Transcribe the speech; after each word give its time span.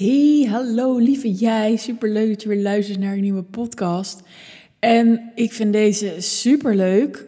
Hey, 0.00 0.46
hallo 0.50 0.96
lieve 0.96 1.32
jij. 1.32 1.76
Super 1.76 2.08
leuk 2.08 2.28
dat 2.28 2.42
je 2.42 2.48
weer 2.48 2.62
luistert 2.62 2.98
naar 2.98 3.12
een 3.12 3.20
nieuwe 3.20 3.42
podcast. 3.42 4.22
En 4.78 5.32
ik 5.34 5.52
vind 5.52 5.72
deze 5.72 6.14
super 6.18 6.76
leuk, 6.76 7.24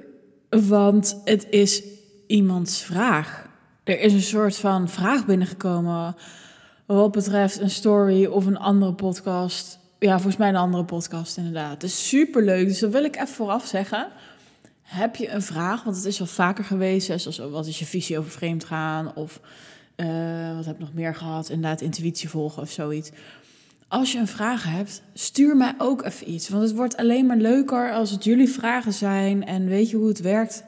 want 0.50 1.20
het 1.24 1.46
is 1.50 1.82
iemands 2.26 2.82
vraag. 2.82 3.48
Er 3.84 4.00
is 4.00 4.12
een 4.12 4.22
soort 4.22 4.56
van 4.56 4.88
vraag 4.88 5.26
binnengekomen 5.26 6.16
wat 6.86 7.12
betreft 7.12 7.60
een 7.60 7.70
story 7.70 8.26
of 8.26 8.46
een 8.46 8.58
andere 8.58 8.94
podcast. 8.94 9.78
Ja, 9.98 10.14
volgens 10.14 10.36
mij 10.36 10.48
een 10.48 10.56
andere 10.56 10.84
podcast 10.84 11.36
inderdaad. 11.36 11.72
Het 11.72 11.82
is 11.82 12.08
super 12.08 12.42
leuk, 12.42 12.66
dus 12.68 12.78
dat 12.78 12.92
wil 12.92 13.04
ik 13.04 13.16
even 13.16 13.28
vooraf 13.28 13.66
zeggen. 13.66 14.08
Heb 14.82 15.16
je 15.16 15.30
een 15.30 15.42
vraag, 15.42 15.84
want 15.84 15.96
het 15.96 16.04
is 16.04 16.20
al 16.20 16.26
vaker 16.26 16.64
geweest, 16.64 17.20
zoals 17.20 17.38
wat 17.38 17.66
is 17.66 17.78
je 17.78 17.86
visie 17.86 18.18
over 18.18 18.30
vreemd 18.30 18.64
gaan 18.64 19.14
of 19.14 19.40
uh, 20.02 20.56
wat 20.56 20.64
heb 20.64 20.74
ik 20.74 20.80
nog 20.80 20.94
meer 20.94 21.14
gehad? 21.14 21.48
Inderdaad, 21.48 21.80
intuïtie 21.80 22.28
volgen 22.28 22.62
of 22.62 22.70
zoiets. 22.70 23.10
Als 23.88 24.12
je 24.12 24.18
een 24.18 24.26
vraag 24.26 24.64
hebt, 24.64 25.02
stuur 25.14 25.56
mij 25.56 25.74
ook 25.78 26.04
even 26.04 26.30
iets. 26.30 26.48
Want 26.48 26.62
het 26.62 26.74
wordt 26.74 26.96
alleen 26.96 27.26
maar 27.26 27.36
leuker 27.36 27.92
als 27.92 28.10
het 28.10 28.24
jullie 28.24 28.48
vragen 28.48 28.92
zijn. 28.92 29.46
En 29.46 29.66
weet 29.66 29.90
je 29.90 29.96
hoe 29.96 30.08
het 30.08 30.20
werkt? 30.20 30.64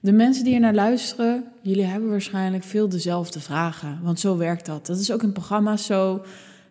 De 0.00 0.12
mensen 0.12 0.44
die 0.44 0.54
er 0.54 0.60
naar 0.60 0.74
luisteren, 0.74 1.44
jullie 1.62 1.84
hebben 1.84 2.10
waarschijnlijk 2.10 2.64
veel 2.64 2.88
dezelfde 2.88 3.40
vragen. 3.40 3.98
Want 4.02 4.20
zo 4.20 4.36
werkt 4.36 4.66
dat. 4.66 4.86
Dat 4.86 4.98
is 4.98 5.12
ook 5.12 5.22
in 5.22 5.32
programma's 5.32 5.86
zo. 5.86 6.24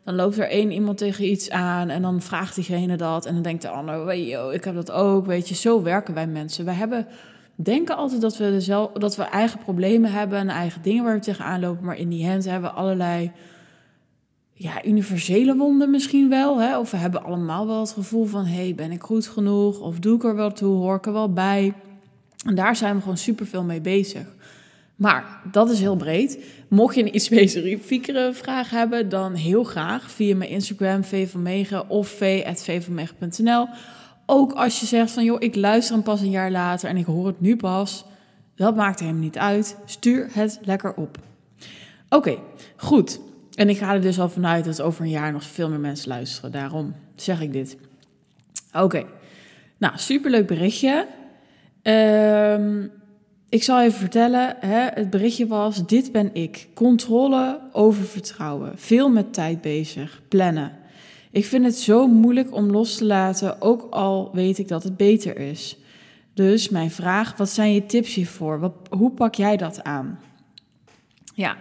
Dan 0.03 0.15
loopt 0.15 0.37
er 0.37 0.49
één 0.49 0.71
iemand 0.71 0.97
tegen 0.97 1.25
iets 1.25 1.49
aan 1.49 1.89
en 1.89 2.01
dan 2.01 2.21
vraagt 2.21 2.55
diegene 2.55 2.97
dat. 2.97 3.25
En 3.25 3.33
dan 3.33 3.43
denkt 3.43 3.61
de 3.61 3.69
ander, 3.69 4.13
ik 4.53 4.63
heb 4.63 4.75
dat 4.75 4.91
ook. 4.91 5.25
Weet 5.25 5.49
je, 5.49 5.55
zo 5.55 5.81
werken 5.81 6.13
wij 6.13 6.27
mensen. 6.27 6.65
Wij 6.65 6.73
hebben 6.73 7.07
denken 7.55 7.95
altijd 7.95 8.21
dat 8.21 8.37
we, 8.37 8.51
dezelfde, 8.51 8.99
dat 8.99 9.15
we 9.15 9.23
eigen 9.23 9.59
problemen 9.59 10.11
hebben 10.11 10.39
en 10.39 10.49
eigen 10.49 10.81
dingen 10.81 11.03
waar 11.03 11.13
we 11.13 11.19
tegenaan 11.19 11.59
lopen. 11.59 11.85
Maar 11.85 11.97
in 11.97 12.09
die 12.09 12.27
hand 12.27 12.45
hebben 12.45 12.69
we 12.69 12.75
allerlei 12.75 13.31
ja, 14.53 14.85
universele 14.85 15.55
wonden 15.55 15.89
misschien 15.89 16.29
wel. 16.29 16.61
Hè? 16.61 16.79
Of 16.79 16.91
we 16.91 16.97
hebben 16.97 17.23
allemaal 17.23 17.67
wel 17.67 17.79
het 17.79 17.91
gevoel 17.91 18.25
van, 18.25 18.45
hey, 18.45 18.75
ben 18.75 18.91
ik 18.91 19.01
goed 19.01 19.27
genoeg? 19.27 19.79
Of 19.79 19.99
doe 19.99 20.15
ik 20.15 20.23
er 20.23 20.35
wel 20.35 20.51
toe? 20.51 20.75
Hoor 20.75 20.95
ik 20.95 21.05
er 21.05 21.13
wel 21.13 21.33
bij? 21.33 21.73
En 22.45 22.55
daar 22.55 22.75
zijn 22.75 22.95
we 22.95 23.01
gewoon 23.01 23.17
super 23.17 23.45
veel 23.45 23.63
mee 23.63 23.81
bezig. 23.81 24.25
Maar 24.95 25.41
dat 25.51 25.69
is 25.69 25.79
heel 25.79 25.95
breed. 25.95 26.39
Mocht 26.67 26.95
je 26.95 27.01
een 27.01 27.15
iets 27.15 27.25
specifiekere 27.25 28.33
vraag 28.33 28.69
hebben, 28.69 29.09
dan 29.09 29.33
heel 29.33 29.63
graag 29.63 30.11
via 30.11 30.35
mijn 30.35 30.49
Instagram, 30.49 31.03
V 31.03 31.29
van 31.31 31.41
Megen 31.41 31.89
of 31.89 32.07
v.vvanmegen.nl. 32.07 33.67
Ook 34.25 34.53
als 34.53 34.79
je 34.79 34.85
zegt 34.85 35.11
van 35.11 35.23
joh, 35.23 35.41
ik 35.41 35.55
luister 35.55 35.95
hem 35.95 36.03
pas 36.03 36.21
een 36.21 36.29
jaar 36.29 36.51
later 36.51 36.89
en 36.89 36.97
ik 36.97 37.05
hoor 37.05 37.27
het 37.27 37.41
nu 37.41 37.55
pas. 37.55 38.05
Dat 38.55 38.75
maakt 38.75 38.99
helemaal 38.99 39.21
niet 39.21 39.37
uit. 39.37 39.77
Stuur 39.85 40.27
het 40.31 40.59
lekker 40.63 40.93
op. 40.93 41.17
Oké, 42.09 42.37
goed. 42.75 43.19
En 43.53 43.69
ik 43.69 43.77
ga 43.77 43.93
er 43.93 44.01
dus 44.01 44.19
al 44.19 44.29
vanuit 44.29 44.65
dat 44.65 44.81
over 44.81 45.01
een 45.01 45.09
jaar 45.09 45.31
nog 45.31 45.43
veel 45.43 45.69
meer 45.69 45.79
mensen 45.79 46.07
luisteren. 46.07 46.51
Daarom 46.51 46.93
zeg 47.15 47.41
ik 47.41 47.53
dit. 47.53 47.77
Oké. 48.73 49.05
Nou, 49.77 49.93
superleuk 49.97 50.47
berichtje. 50.47 51.07
Um, 51.83 52.91
ik 53.49 53.63
zal 53.63 53.81
even 53.81 53.99
vertellen. 53.99 54.55
Hè, 54.59 54.87
het 54.93 55.09
berichtje 55.09 55.47
was: 55.47 55.87
Dit 55.87 56.11
ben 56.11 56.29
ik. 56.33 56.67
Controle 56.73 57.59
over 57.71 58.03
vertrouwen. 58.03 58.71
Veel 58.75 59.09
met 59.09 59.33
tijd 59.33 59.61
bezig. 59.61 60.21
Plannen. 60.27 60.71
Ik 61.33 61.45
vind 61.45 61.65
het 61.65 61.77
zo 61.77 62.07
moeilijk 62.07 62.55
om 62.55 62.71
los 62.71 62.97
te 62.97 63.05
laten, 63.05 63.61
ook 63.61 63.87
al 63.89 64.29
weet 64.33 64.57
ik 64.57 64.67
dat 64.67 64.83
het 64.83 64.97
beter 64.97 65.37
is. 65.37 65.77
Dus 66.33 66.69
mijn 66.69 66.91
vraag, 66.91 67.37
wat 67.37 67.49
zijn 67.49 67.73
je 67.73 67.85
tips 67.85 68.13
hiervoor? 68.13 68.59
Wat, 68.59 68.73
hoe 68.89 69.11
pak 69.11 69.35
jij 69.35 69.57
dat 69.57 69.83
aan? 69.83 70.19
Ja, 71.35 71.57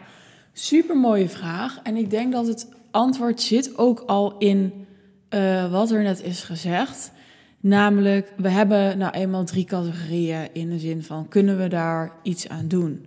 super 0.53 0.97
mooie 0.97 1.29
vraag. 1.29 1.81
En 1.83 1.97
ik 1.97 2.11
denk 2.11 2.33
dat 2.33 2.47
het 2.47 2.69
antwoord 2.91 3.41
zit 3.41 3.79
ook 3.79 4.01
al 4.01 4.39
in 4.39 4.87
uh, 5.31 5.71
wat 5.71 5.91
er 5.91 6.03
net 6.03 6.23
is 6.23 6.43
gezegd. 6.43 7.13
Namelijk, 7.61 8.33
we 8.37 8.49
hebben 8.49 8.99
nou 8.99 9.13
eenmaal 9.13 9.45
drie 9.45 9.65
categorieën 9.65 10.49
in 10.53 10.71
de 10.71 10.79
zin 10.79 11.03
van 11.03 11.29
kunnen 11.29 11.59
we 11.59 11.69
daar 11.69 12.13
iets 12.23 12.49
aan 12.49 12.69
doen? 12.69 13.07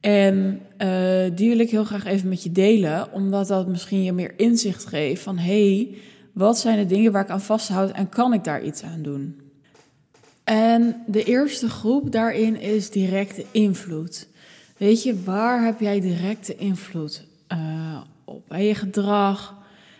En 0.00 0.60
uh, 0.78 1.22
die 1.34 1.48
wil 1.48 1.58
ik 1.58 1.70
heel 1.70 1.84
graag 1.84 2.04
even 2.04 2.28
met 2.28 2.42
je 2.42 2.52
delen, 2.52 3.12
omdat 3.12 3.48
dat 3.48 3.68
misschien 3.68 4.02
je 4.02 4.12
meer 4.12 4.32
inzicht 4.36 4.86
geeft 4.86 5.22
van 5.22 5.38
hé, 5.38 5.74
hey, 5.74 5.94
wat 6.32 6.58
zijn 6.58 6.78
de 6.78 6.86
dingen 6.86 7.12
waar 7.12 7.22
ik 7.22 7.30
aan 7.30 7.40
vasthoud 7.40 7.90
en 7.90 8.08
kan 8.08 8.32
ik 8.32 8.44
daar 8.44 8.62
iets 8.62 8.82
aan 8.82 9.02
doen? 9.02 9.40
En 10.44 11.02
de 11.06 11.24
eerste 11.24 11.68
groep 11.68 12.12
daarin 12.12 12.60
is 12.60 12.90
directe 12.90 13.44
invloed. 13.50 14.28
Weet 14.76 15.02
je, 15.02 15.22
waar 15.22 15.64
heb 15.64 15.80
jij 15.80 16.00
directe 16.00 16.56
invloed 16.56 17.24
uh, 17.52 18.00
op? 18.24 18.48
Bij 18.48 18.66
je 18.66 18.74
gedrag, 18.74 19.56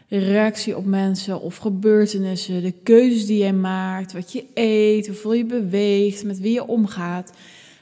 reactie 0.09 0.77
op 0.77 0.85
mensen 0.85 1.41
of 1.41 1.57
gebeurtenissen, 1.57 2.63
de 2.63 2.73
keuzes 2.83 3.27
die 3.27 3.39
jij 3.39 3.53
maakt, 3.53 4.13
wat 4.13 4.33
je 4.33 4.45
eet, 4.55 5.07
hoeveel 5.07 5.33
je 5.33 5.45
beweegt, 5.45 6.25
met 6.25 6.41
wie 6.41 6.53
je 6.53 6.67
omgaat. 6.67 7.33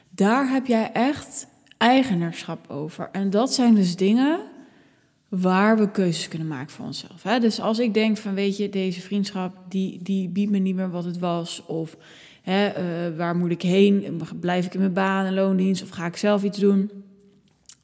Daar 0.09 0.49
heb 0.49 0.65
jij 0.65 0.91
echt 0.93 1.47
eigenaarschap 1.79 2.69
over. 2.69 3.09
En 3.11 3.29
dat 3.29 3.53
zijn 3.53 3.75
dus 3.75 3.95
dingen 3.95 4.39
waar 5.29 5.77
we 5.77 5.91
keuzes 5.91 6.27
kunnen 6.27 6.47
maken 6.47 6.69
voor 6.69 6.85
onszelf. 6.85 7.23
Hè? 7.23 7.39
Dus 7.39 7.61
als 7.61 7.79
ik 7.79 7.93
denk 7.93 8.17
van, 8.17 8.33
weet 8.33 8.57
je, 8.57 8.69
deze 8.69 9.01
vriendschap, 9.01 9.55
die, 9.69 9.99
die 10.03 10.29
biedt 10.29 10.51
me 10.51 10.57
niet 10.57 10.75
meer 10.75 10.91
wat 10.91 11.05
het 11.05 11.19
was. 11.19 11.63
Of 11.65 11.97
hè, 12.41 12.67
uh, 12.67 13.17
waar 13.17 13.35
moet 13.35 13.51
ik 13.51 13.61
heen? 13.61 14.21
Blijf 14.39 14.65
ik 14.65 14.73
in 14.73 14.79
mijn 14.79 14.93
baan 14.93 15.25
en 15.25 15.33
loondienst 15.33 15.83
of 15.83 15.89
ga 15.89 16.05
ik 16.05 16.17
zelf 16.17 16.43
iets 16.43 16.57
doen? 16.57 16.91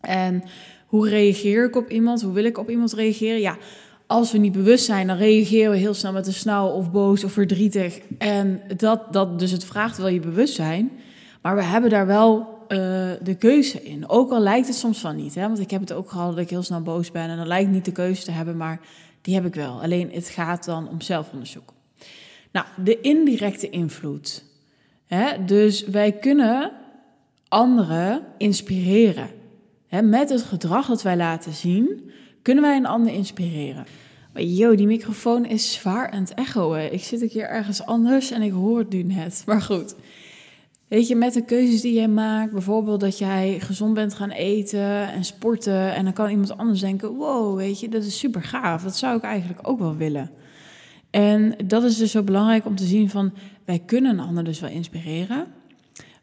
En 0.02 0.44
hoe 0.86 1.10
reageer 1.10 1.66
ik 1.66 1.76
op 1.76 1.90
iemand? 1.90 2.22
Hoe 2.22 2.34
wil 2.34 2.46
ik 2.46 2.58
op 2.58 2.70
iemand 2.70 2.94
reageren? 2.94 3.40
Ja, 3.40 3.58
als 4.08 4.32
we 4.32 4.38
niet 4.38 4.52
bewust 4.52 4.86
zijn, 4.86 5.08
dan 5.08 5.18
reageren 5.18 5.72
we 5.72 5.78
heel 5.78 5.94
snel 5.94 6.12
met 6.12 6.28
een 6.28 6.34
snauw 6.34 6.68
of 6.68 6.92
boos 6.92 7.24
of 7.24 7.32
verdrietig. 7.32 8.00
En 8.18 8.62
dat, 8.78 9.14
dat, 9.14 9.40
dus 9.40 9.52
het 9.52 9.66
vraagt 9.66 9.98
wel 9.98 10.08
je 10.08 10.20
bewustzijn. 10.20 10.92
Maar 11.42 11.56
we 11.56 11.64
hebben 11.64 11.90
daar 11.90 12.08
wel 12.08 12.55
uh, 12.68 12.78
de 13.22 13.36
keuze 13.40 13.84
in. 13.84 14.10
Ook 14.10 14.32
al 14.32 14.40
lijkt 14.40 14.68
het 14.68 14.76
soms 14.76 15.00
van 15.00 15.16
niet. 15.16 15.36
Hè? 15.36 15.42
Want 15.42 15.60
ik 15.60 15.72
heb 15.72 15.82
het 15.82 15.94
ook 15.94 16.10
gehad 16.10 16.30
dat 16.30 16.44
ik 16.44 16.50
heel 16.50 16.64
snel 16.64 16.82
boos 16.82 17.12
ben. 17.12 17.30
En 17.30 17.38
dan 17.38 17.48
lijkt 17.48 17.72
niet 17.72 17.86
de 17.86 17.92
keuze 17.92 18.24
te 18.24 18.32
hebben, 18.32 18.58
maar 18.58 18.80
die 19.22 19.36
heb 19.36 19.46
ik 19.46 19.56
wel. 19.56 19.82
Alleen 19.82 20.12
het 20.12 20.28
gaat 20.28 20.66
dan 20.66 20.90
om 20.90 21.02
zelfonderzoek. 21.02 21.74
Nou, 22.52 22.66
de 22.84 23.02
indirecte 23.02 23.70
invloed. 23.70 24.44
Hè? 25.06 25.46
Dus 25.46 25.86
wij 25.86 26.12
kunnen 26.12 26.72
anderen 27.48 28.22
inspireren. 28.38 29.30
Hè? 29.88 30.02
Met 30.02 30.30
het 30.30 30.44
gedrag 30.44 30.88
dat 30.88 31.02
wij 31.02 31.18
laten 31.18 31.54
zien, 31.54 32.12
kunnen 32.42 32.64
wij 32.64 32.78
een 32.78 32.86
ander 32.86 33.14
inspireren. 33.14 33.86
Maar 34.34 34.44
yo, 34.44 34.76
die 34.76 34.88
microfoon 34.88 35.46
is 35.46 35.74
zwaar 35.74 36.12
aan 36.12 36.22
het 36.22 36.34
echoen. 36.34 36.78
Ik 36.78 37.04
zit 37.04 37.22
een 37.22 37.30
keer 37.30 37.48
ergens 37.48 37.86
anders 37.86 38.32
en 38.32 38.42
ik 38.42 38.52
hoor 38.52 38.80
het 38.80 38.90
nu 38.90 39.04
net. 39.04 39.44
Maar 39.46 39.62
goed. 39.62 39.96
Weet 40.88 41.08
je, 41.08 41.16
met 41.16 41.34
de 41.34 41.46
keuzes 41.46 41.82
die 41.82 41.94
jij 41.94 42.08
maakt, 42.08 42.52
bijvoorbeeld 42.52 43.00
dat 43.00 43.18
jij 43.18 43.60
gezond 43.60 43.94
bent 43.94 44.14
gaan 44.14 44.30
eten 44.30 45.12
en 45.12 45.26
sporten, 45.26 45.94
en 45.94 46.04
dan 46.04 46.14
kan 46.14 46.30
iemand 46.30 46.58
anders 46.58 46.80
denken: 46.80 47.16
wow, 47.16 47.58
weet 47.58 47.80
je, 47.80 47.90
dat 47.90 48.04
is 48.04 48.20
super 48.20 48.44
gaaf. 48.44 48.84
Dat 48.84 48.98
zou 48.98 49.18
ik 49.18 49.24
eigenlijk 49.24 49.68
ook 49.68 49.80
wel 49.80 49.96
willen. 49.96 50.32
En 51.10 51.56
dat 51.66 51.84
is 51.84 51.98
dus 51.98 52.12
zo 52.12 52.24
belangrijk 52.24 52.66
om 52.66 52.76
te 52.76 52.86
zien 52.86 53.10
van 53.10 53.34
wij 53.66 53.80
kunnen 53.80 54.12
een 54.12 54.26
ander 54.26 54.44
dus 54.44 54.60
wel 54.60 54.70
inspireren, 54.70 55.48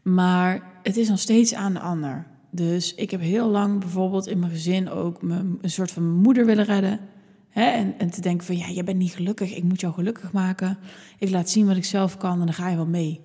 maar 0.03 0.63
het 0.83 0.97
is 0.97 1.09
nog 1.09 1.19
steeds 1.19 1.55
aan 1.55 1.73
de 1.73 1.81
ander. 1.81 2.27
Dus 2.51 2.95
ik 2.95 3.11
heb 3.11 3.21
heel 3.21 3.49
lang 3.49 3.81
bijvoorbeeld 3.81 4.27
in 4.27 4.39
mijn 4.39 4.53
gezin 4.53 4.91
ook 4.91 5.23
een 5.23 5.59
soort 5.63 5.91
van 5.91 6.11
moeder 6.11 6.47
willen 6.47 6.65
redden. 6.65 7.01
Hè? 7.49 7.65
En, 7.65 7.95
en 7.99 8.11
te 8.11 8.21
denken 8.21 8.47
van 8.47 8.57
ja, 8.57 8.71
jij 8.71 8.85
bent 8.85 8.99
niet 8.99 9.15
gelukkig, 9.15 9.57
ik 9.57 9.63
moet 9.63 9.81
jou 9.81 9.93
gelukkig 9.95 10.33
maken. 10.33 10.79
Ik 11.19 11.31
laat 11.31 11.51
zien 11.51 11.67
wat 11.67 11.77
ik 11.77 11.85
zelf 11.85 12.17
kan 12.17 12.41
en 12.41 12.47
dan 12.47 12.55
ga 12.55 12.69
je 12.69 12.77
wel 12.77 12.87
mee 12.87 13.21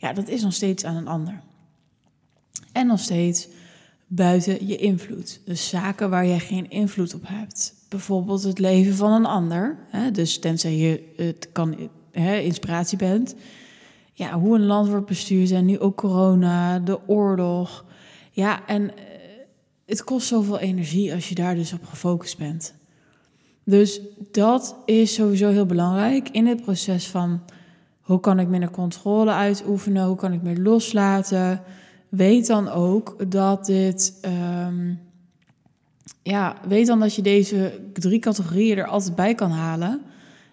ja, 0.00 0.12
dat 0.12 0.28
is 0.28 0.42
nog 0.42 0.52
steeds 0.52 0.84
aan 0.84 0.96
een 0.96 1.08
ander. 1.08 1.40
En 2.72 2.86
nog 2.86 3.00
steeds 3.00 3.48
buiten 4.06 4.66
je 4.66 4.76
invloed. 4.76 5.40
Dus 5.44 5.68
zaken 5.68 6.10
waar 6.10 6.26
jij 6.26 6.38
geen 6.38 6.70
invloed 6.70 7.14
op 7.14 7.22
hebt. 7.26 7.74
Bijvoorbeeld 7.88 8.42
het 8.42 8.58
leven 8.58 8.94
van 8.94 9.12
een 9.12 9.26
ander. 9.26 9.78
Hè? 9.88 10.10
Dus 10.10 10.38
tenzij 10.38 10.76
je 10.76 11.12
het 11.16 11.48
kan, 11.52 11.90
hè, 12.12 12.38
inspiratie 12.38 12.98
bent. 12.98 13.34
Ja, 14.12 14.38
hoe 14.38 14.54
een 14.54 14.66
land 14.66 14.88
wordt 14.88 15.06
bestuurd 15.06 15.50
en 15.50 15.64
nu 15.64 15.78
ook 15.78 15.96
corona, 15.96 16.78
de 16.78 17.08
oorlog. 17.08 17.84
Ja, 18.30 18.66
en 18.66 18.96
eh, 18.96 19.04
het 19.86 20.04
kost 20.04 20.26
zoveel 20.26 20.58
energie 20.58 21.14
als 21.14 21.28
je 21.28 21.34
daar 21.34 21.54
dus 21.54 21.72
op 21.72 21.84
gefocust 21.84 22.38
bent. 22.38 22.74
Dus 23.64 24.00
dat 24.30 24.76
is 24.84 25.14
sowieso 25.14 25.48
heel 25.48 25.66
belangrijk 25.66 26.28
in 26.28 26.46
het 26.46 26.62
proces 26.62 27.06
van 27.06 27.40
hoe 28.10 28.20
kan 28.20 28.38
ik 28.38 28.48
minder 28.48 28.70
controle 28.70 29.30
uitoefenen? 29.30 30.06
Hoe 30.06 30.16
kan 30.16 30.32
ik 30.32 30.42
meer 30.42 30.58
loslaten? 30.58 31.62
Weet 32.08 32.46
dan 32.46 32.68
ook 32.68 33.30
dat 33.30 33.66
dit. 33.66 34.18
Um, 34.66 35.00
ja, 36.22 36.56
weet 36.68 36.86
dan 36.86 37.00
dat 37.00 37.14
je 37.14 37.22
deze 37.22 37.80
drie 37.92 38.18
categorieën 38.18 38.78
er 38.78 38.86
altijd 38.86 39.14
bij 39.14 39.34
kan 39.34 39.50
halen. 39.50 40.00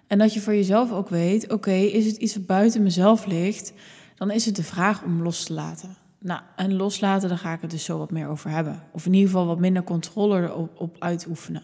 En 0.07 0.17
dat 0.17 0.33
je 0.33 0.41
voor 0.41 0.55
jezelf 0.55 0.91
ook 0.91 1.09
weet: 1.09 1.51
oké, 1.51 1.71
is 1.71 2.05
het 2.05 2.15
iets 2.15 2.35
wat 2.35 2.45
buiten 2.45 2.83
mezelf 2.83 3.25
ligt? 3.25 3.73
Dan 4.15 4.31
is 4.31 4.45
het 4.45 4.55
de 4.55 4.63
vraag 4.63 5.03
om 5.03 5.21
los 5.21 5.43
te 5.43 5.53
laten. 5.53 5.97
Nou, 6.19 6.41
en 6.55 6.75
loslaten, 6.75 7.29
daar 7.29 7.37
ga 7.37 7.53
ik 7.53 7.61
het 7.61 7.71
dus 7.71 7.83
zo 7.83 7.97
wat 7.97 8.11
meer 8.11 8.27
over 8.27 8.49
hebben. 8.49 8.83
Of 8.91 9.05
in 9.05 9.13
ieder 9.13 9.29
geval 9.29 9.45
wat 9.45 9.59
minder 9.59 9.83
controle 9.83 10.41
erop 10.41 10.81
op 10.81 10.95
uitoefenen. 10.99 11.63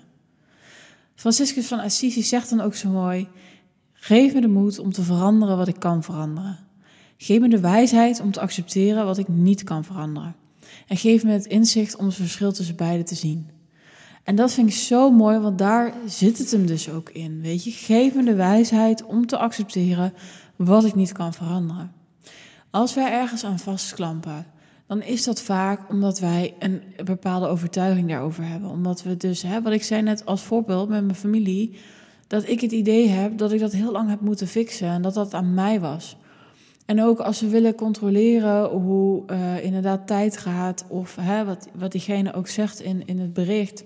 Franciscus 1.16 1.68
van 1.68 1.80
Assisi 1.80 2.22
zegt 2.22 2.50
dan 2.50 2.62
ook 2.62 2.76
zo 2.76 2.90
mooi: 2.90 3.28
Geef 4.04 4.34
me 4.34 4.42
de 4.42 4.48
moed 4.48 4.80
om 4.80 4.92
te 4.92 5.02
veranderen 5.02 5.58
wat 5.58 5.68
ik 5.68 5.80
kan 5.80 6.04
veranderen. 6.04 6.58
Geef 7.18 7.40
me 7.40 7.50
de 7.50 7.60
wijsheid 7.60 8.22
om 8.22 8.32
te 8.32 8.40
accepteren 8.40 9.06
wat 9.06 9.18
ik 9.18 9.28
niet 9.28 9.64
kan 9.64 9.84
veranderen. 9.84 10.36
En 10.88 10.98
geef 10.98 11.24
me 11.24 11.32
het 11.32 11.46
inzicht 11.46 11.96
om 11.96 12.06
het 12.06 12.16
verschil 12.16 12.52
tussen 12.52 12.76
beide 12.76 13.04
te 13.04 13.16
zien. 13.16 13.50
En 14.24 14.36
dat 14.36 14.54
vind 14.54 14.70
ik 14.70 14.76
zo 14.76 15.12
mooi, 15.12 15.40
want 15.40 15.58
daar 15.58 15.94
zit 16.06 16.38
het 16.38 16.52
hem 16.52 16.66
dus 16.66 16.90
ook 16.90 17.10
in. 17.10 17.42
Weet 17.42 17.64
je, 17.64 17.72
geef 17.72 18.14
me 18.14 18.24
de 18.24 18.36
wijsheid 18.36 19.04
om 19.04 19.26
te 19.26 19.38
accepteren 19.38 20.14
wat 20.56 20.86
ik 20.86 20.96
niet 20.96 21.12
kan 21.12 21.34
veranderen. 21.34 21.92
Als 22.70 22.94
wij 22.94 23.12
ergens 23.12 23.44
aan 23.44 23.60
vastklampen, 23.60 24.46
dan 24.88 25.02
is 25.02 25.24
dat 25.24 25.42
vaak 25.42 25.90
omdat 25.90 26.20
wij 26.20 26.54
een 26.60 26.82
bepaalde 27.06 27.48
overtuiging 27.48 28.10
daarover 28.10 28.46
hebben. 28.46 28.70
Omdat 28.70 29.04
we 29.04 29.18
dus, 29.18 29.42
hè, 29.42 29.62
wat 29.62 29.74
ik 29.74 29.84
zei 29.84 30.02
net 30.02 30.26
als 30.26 30.42
voorbeeld 30.42 30.90
met 30.90 31.04
mijn 31.04 31.16
familie, 31.16 31.78
dat 32.28 32.48
ik 32.48 32.62
het 32.62 32.72
idee 32.72 33.08
heb 33.08 33.38
dat 33.38 33.52
ik 33.52 33.60
dat 33.60 33.72
heel 33.72 33.92
lang 33.92 34.10
heb 34.10 34.22
moeten 34.22 34.48
fixen 34.48 34.88
en 34.88 35.02
dat 35.02 35.14
dat 35.14 35.34
aan 35.34 35.54
mij 35.54 35.80
was. 35.80 36.18
En 36.86 37.02
ook 37.02 37.20
als 37.20 37.42
we 37.42 37.48
willen 37.48 37.76
controleren 37.76 38.70
hoe 38.70 39.24
uh, 39.32 39.64
inderdaad 39.64 40.08
tijd 40.08 40.38
gaat, 40.38 40.86
of 40.88 41.16
hè, 41.22 41.46
wat, 41.46 41.68
wat 41.74 41.92
diegene 41.92 42.34
ook 42.34 42.48
zegt 42.48 42.82
in, 42.82 43.06
in 43.06 43.20
het 43.20 43.34
bericht. 43.34 43.84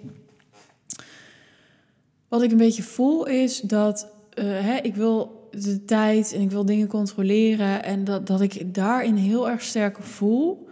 Wat 2.28 2.42
ik 2.42 2.52
een 2.52 2.58
beetje 2.58 2.84
voel 2.84 3.26
is 3.26 3.62
dat 3.62 4.08
uh, 4.36 4.44
hè, 4.44 4.76
ik 4.76 4.96
wil 4.96 5.50
de 5.52 5.86
tijd 5.86 6.34
en 6.34 6.42
ik 6.42 6.52
wil 6.52 6.66
dingen 6.66 6.88
controleren. 6.88 7.84
En 7.84 8.04
dat, 8.04 8.28
dat 8.28 8.42
ik 8.42 8.74
daarin 8.74 9.16
heel 9.16 9.50
erg 9.50 9.62
sterk 9.62 9.98
voel. 9.98 10.67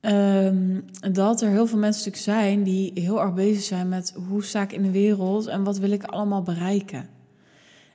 Um, 0.00 0.84
dat 1.12 1.40
er 1.40 1.48
heel 1.48 1.66
veel 1.66 1.78
mensen 1.78 2.10
natuurlijk 2.10 2.40
zijn 2.40 2.62
die 2.62 2.90
heel 2.94 3.20
erg 3.20 3.34
bezig 3.34 3.62
zijn 3.62 3.88
met 3.88 4.14
hoe 4.28 4.44
sta 4.44 4.62
ik 4.62 4.72
in 4.72 4.82
de 4.82 4.90
wereld 4.90 5.46
en 5.46 5.64
wat 5.64 5.78
wil 5.78 5.90
ik 5.90 6.04
allemaal 6.04 6.42
bereiken. 6.42 7.08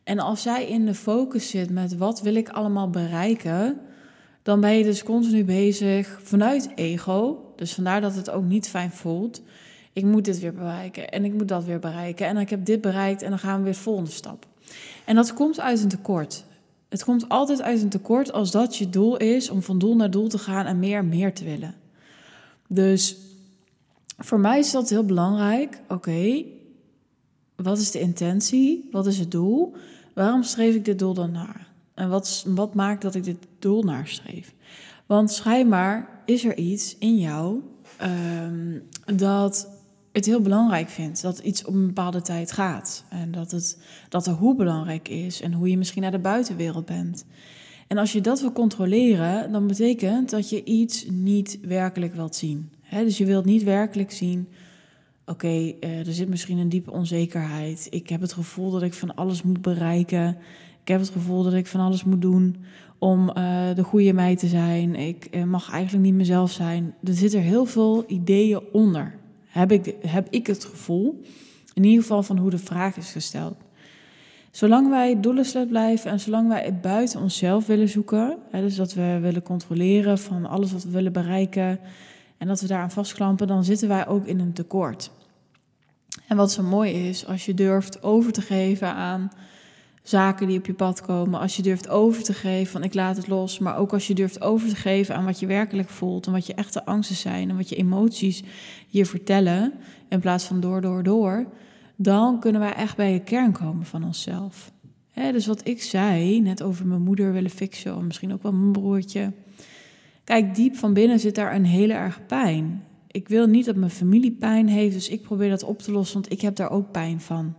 En 0.03 0.19
als 0.19 0.41
zij 0.41 0.67
in 0.67 0.85
de 0.85 0.93
focus 0.93 1.49
zit 1.49 1.69
met 1.69 1.97
wat 1.97 2.21
wil 2.21 2.35
ik 2.35 2.49
allemaal 2.49 2.89
bereiken, 2.89 3.79
dan 4.43 4.61
ben 4.61 4.71
je 4.71 4.83
dus 4.83 5.03
continu 5.03 5.43
bezig 5.43 6.19
vanuit 6.23 6.71
ego. 6.75 7.45
Dus 7.55 7.73
vandaar 7.73 8.01
dat 8.01 8.15
het 8.15 8.29
ook 8.29 8.43
niet 8.43 8.69
fijn 8.69 8.91
voelt. 8.91 9.41
Ik 9.93 10.03
moet 10.03 10.25
dit 10.25 10.39
weer 10.39 10.53
bereiken 10.53 11.09
en 11.09 11.25
ik 11.25 11.33
moet 11.33 11.47
dat 11.47 11.63
weer 11.63 11.79
bereiken. 11.79 12.27
En 12.27 12.37
ik 12.37 12.49
heb 12.49 12.65
dit 12.65 12.81
bereikt 12.81 13.21
en 13.21 13.29
dan 13.29 13.39
gaan 13.39 13.57
we 13.57 13.63
weer 13.63 13.73
de 13.73 13.79
volgende 13.79 14.11
stap. 14.11 14.45
En 15.05 15.15
dat 15.15 15.33
komt 15.33 15.59
uit 15.59 15.83
een 15.83 15.89
tekort. 15.89 16.45
Het 16.89 17.03
komt 17.03 17.29
altijd 17.29 17.61
uit 17.61 17.81
een 17.81 17.89
tekort 17.89 18.31
als 18.31 18.51
dat 18.51 18.77
je 18.77 18.89
doel 18.89 19.17
is 19.17 19.49
om 19.49 19.61
van 19.61 19.79
doel 19.79 19.95
naar 19.95 20.11
doel 20.11 20.27
te 20.27 20.37
gaan 20.37 20.65
en 20.65 20.79
meer 20.79 20.97
en 20.97 21.09
meer 21.09 21.33
te 21.33 21.43
willen. 21.43 21.75
Dus 22.73 23.17
voor 24.17 24.39
mij 24.39 24.59
is 24.59 24.71
dat 24.71 24.89
heel 24.89 25.05
belangrijk. 25.05 25.81
Oké, 25.87 26.43
wat 27.55 27.77
is 27.77 27.91
de 27.91 27.99
intentie? 27.99 28.87
Wat 28.91 29.07
is 29.07 29.17
het 29.17 29.31
doel? 29.31 29.73
Waarom 30.13 30.43
streef 30.43 30.75
ik 30.75 30.85
dit 30.85 30.99
doel 30.99 31.13
dan 31.13 31.31
naar? 31.31 31.67
En 31.93 32.09
wat, 32.09 32.45
wat 32.47 32.73
maakt 32.73 33.01
dat 33.01 33.15
ik 33.15 33.23
dit 33.23 33.37
doel 33.59 33.83
nastreef? 33.83 34.53
Want 35.05 35.31
schijnbaar 35.31 36.21
is 36.25 36.45
er 36.45 36.57
iets 36.57 36.97
in 36.97 37.17
jou 37.17 37.61
um, 38.01 38.83
dat 39.17 39.67
het 40.11 40.25
heel 40.25 40.41
belangrijk 40.41 40.89
vindt. 40.89 41.21
Dat 41.21 41.39
iets 41.39 41.65
op 41.65 41.73
een 41.73 41.87
bepaalde 41.87 42.21
tijd 42.21 42.51
gaat. 42.51 43.03
En 43.09 43.31
dat, 43.31 43.51
het, 43.51 43.77
dat 44.09 44.27
er 44.27 44.33
hoe 44.33 44.55
belangrijk 44.55 45.07
is 45.07 45.41
en 45.41 45.53
hoe 45.53 45.69
je 45.69 45.77
misschien 45.77 46.01
naar 46.01 46.11
de 46.11 46.19
buitenwereld 46.19 46.85
bent. 46.85 47.25
En 47.91 47.97
als 47.97 48.11
je 48.11 48.21
dat 48.21 48.41
wil 48.41 48.51
controleren, 48.51 49.51
dan 49.51 49.67
betekent 49.67 50.29
dat 50.29 50.49
je 50.49 50.63
iets 50.63 51.05
niet 51.09 51.59
werkelijk 51.61 52.13
wilt 52.13 52.35
zien. 52.35 52.71
dus 52.89 53.17
je 53.17 53.25
wilt 53.25 53.45
niet 53.45 53.63
werkelijk 53.63 54.11
zien 54.11 54.47
oké, 55.25 55.73
eh, 55.79 56.07
er 56.07 56.13
zit 56.13 56.29
misschien 56.29 56.57
een 56.57 56.69
diepe 56.69 56.91
onzekerheid. 56.91 57.87
Ik 57.89 58.09
heb 58.09 58.21
het 58.21 58.33
gevoel 58.33 58.71
dat 58.71 58.81
ik 58.81 58.93
van 58.93 59.15
alles 59.15 59.41
moet 59.41 59.61
bereiken. 59.61 60.37
Ik 60.81 60.87
heb 60.87 60.99
het 60.99 61.09
gevoel 61.09 61.43
dat 61.43 61.53
ik 61.53 61.67
van 61.67 61.79
alles 61.79 62.03
moet 62.03 62.21
doen 62.21 62.55
om 62.97 63.29
uh, 63.29 63.75
de 63.75 63.83
goede 63.83 64.13
mij 64.13 64.35
te 64.35 64.47
zijn. 64.47 64.95
Ik 64.95 65.27
uh, 65.31 65.43
mag 65.43 65.71
eigenlijk 65.71 66.03
niet 66.05 66.13
mezelf 66.13 66.51
zijn. 66.51 66.93
Er 67.03 67.13
zitten 67.13 67.41
heel 67.41 67.65
veel 67.65 68.03
ideeën 68.07 68.61
onder. 68.71 69.19
Heb 69.45 69.71
ik, 69.71 69.95
heb 70.05 70.27
ik 70.29 70.47
het 70.47 70.65
gevoel. 70.65 71.21
In 71.73 71.83
ieder 71.83 72.01
geval 72.01 72.23
van 72.23 72.37
hoe 72.37 72.49
de 72.49 72.57
vraag 72.57 72.97
is 72.97 73.11
gesteld. 73.11 73.55
Zolang 74.51 74.89
wij 74.89 75.19
doelenslet 75.19 75.67
blijven 75.67 76.11
en 76.11 76.19
zolang 76.19 76.47
wij 76.47 76.63
het 76.63 76.81
buiten 76.81 77.21
onszelf 77.21 77.65
willen 77.65 77.89
zoeken, 77.89 78.37
hè, 78.49 78.61
dus 78.61 78.75
dat 78.75 78.93
we 78.93 79.19
willen 79.21 79.43
controleren 79.43 80.17
van 80.17 80.45
alles 80.45 80.71
wat 80.71 80.83
we 80.83 80.89
willen 80.89 81.13
bereiken 81.13 81.79
en 82.37 82.47
dat 82.47 82.61
we 82.61 82.67
daaraan 82.67 82.91
vastklampen, 82.91 83.47
dan 83.47 83.63
zitten 83.63 83.87
wij 83.87 84.07
ook 84.07 84.25
in 84.25 84.39
een 84.39 84.53
tekort. 84.53 85.11
En 86.27 86.37
wat 86.37 86.51
zo 86.51 86.63
mooi 86.63 86.91
is, 87.09 87.27
als 87.27 87.45
je 87.45 87.53
durft 87.53 88.03
over 88.03 88.31
te 88.31 88.41
geven 88.41 88.93
aan 88.93 89.31
zaken 90.03 90.47
die 90.47 90.57
op 90.57 90.65
je 90.65 90.73
pad 90.73 91.01
komen, 91.01 91.39
als 91.39 91.55
je 91.55 91.61
durft 91.61 91.89
over 91.89 92.23
te 92.23 92.33
geven 92.33 92.71
van 92.71 92.83
ik 92.83 92.93
laat 92.93 93.17
het 93.17 93.27
los, 93.27 93.59
maar 93.59 93.77
ook 93.77 93.93
als 93.93 94.07
je 94.07 94.13
durft 94.13 94.41
over 94.41 94.69
te 94.69 94.75
geven 94.75 95.15
aan 95.15 95.25
wat 95.25 95.39
je 95.39 95.45
werkelijk 95.45 95.89
voelt 95.89 96.25
en 96.25 96.31
wat 96.31 96.45
je 96.45 96.53
echte 96.53 96.85
angsten 96.85 97.15
zijn 97.15 97.49
en 97.49 97.57
wat 97.57 97.69
je 97.69 97.75
emoties 97.75 98.43
je 98.87 99.05
vertellen, 99.05 99.73
in 100.09 100.19
plaats 100.19 100.43
van 100.43 100.59
door, 100.59 100.81
door, 100.81 101.03
door, 101.03 101.45
dan 102.01 102.39
kunnen 102.39 102.61
wij 102.61 102.73
echt 102.73 102.95
bij 102.95 103.13
de 103.13 103.23
kern 103.23 103.51
komen 103.51 103.85
van 103.85 104.03
onszelf. 104.03 104.71
dus 105.13 105.45
wat 105.45 105.67
ik 105.67 105.81
zei, 105.81 106.41
net 106.41 106.63
over 106.63 106.87
mijn 106.87 107.01
moeder 107.01 107.33
willen 107.33 107.49
fixen, 107.49 107.95
of 107.95 108.01
misschien 108.01 108.33
ook 108.33 108.43
wel 108.43 108.53
mijn 108.53 108.71
broertje. 108.71 109.31
Kijk, 110.23 110.55
diep 110.55 110.75
van 110.75 110.93
binnen 110.93 111.19
zit 111.19 111.35
daar 111.35 111.55
een 111.55 111.65
hele 111.65 111.93
erg 111.93 112.25
pijn 112.25 112.83
ik 113.11 113.27
wil 113.27 113.47
niet 113.47 113.65
dat 113.65 113.75
mijn 113.75 113.91
familie 113.91 114.31
pijn 114.31 114.67
heeft, 114.67 114.93
dus 114.93 115.09
ik 115.09 115.21
probeer 115.21 115.49
dat 115.49 115.63
op 115.63 115.79
te 115.79 115.91
lossen, 115.91 116.21
want 116.21 116.31
ik 116.31 116.41
heb 116.41 116.55
daar 116.55 116.69
ook 116.69 116.91
pijn 116.91 117.21
van. 117.21 117.55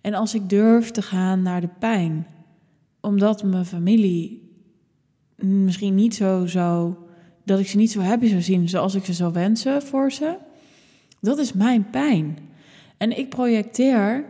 En 0.00 0.14
als 0.14 0.34
ik 0.34 0.48
durf 0.48 0.90
te 0.90 1.02
gaan 1.02 1.42
naar 1.42 1.60
de 1.60 1.68
pijn, 1.78 2.26
omdat 3.00 3.42
mijn 3.42 3.64
familie 3.64 4.50
misschien 5.36 5.94
niet 5.94 6.14
zo 6.14 6.46
zou, 6.46 6.94
dat 7.44 7.58
ik 7.58 7.68
ze 7.68 7.76
niet 7.76 7.90
zo 7.90 8.00
happy 8.00 8.26
zou 8.26 8.42
zien 8.42 8.68
zoals 8.68 8.94
ik 8.94 9.04
ze 9.04 9.12
zou 9.12 9.32
wensen 9.32 9.82
voor 9.82 10.12
ze, 10.12 10.36
dat 11.20 11.38
is 11.38 11.52
mijn 11.52 11.90
pijn. 11.90 12.38
En 12.96 13.18
ik 13.18 13.28
projecteer 13.28 14.24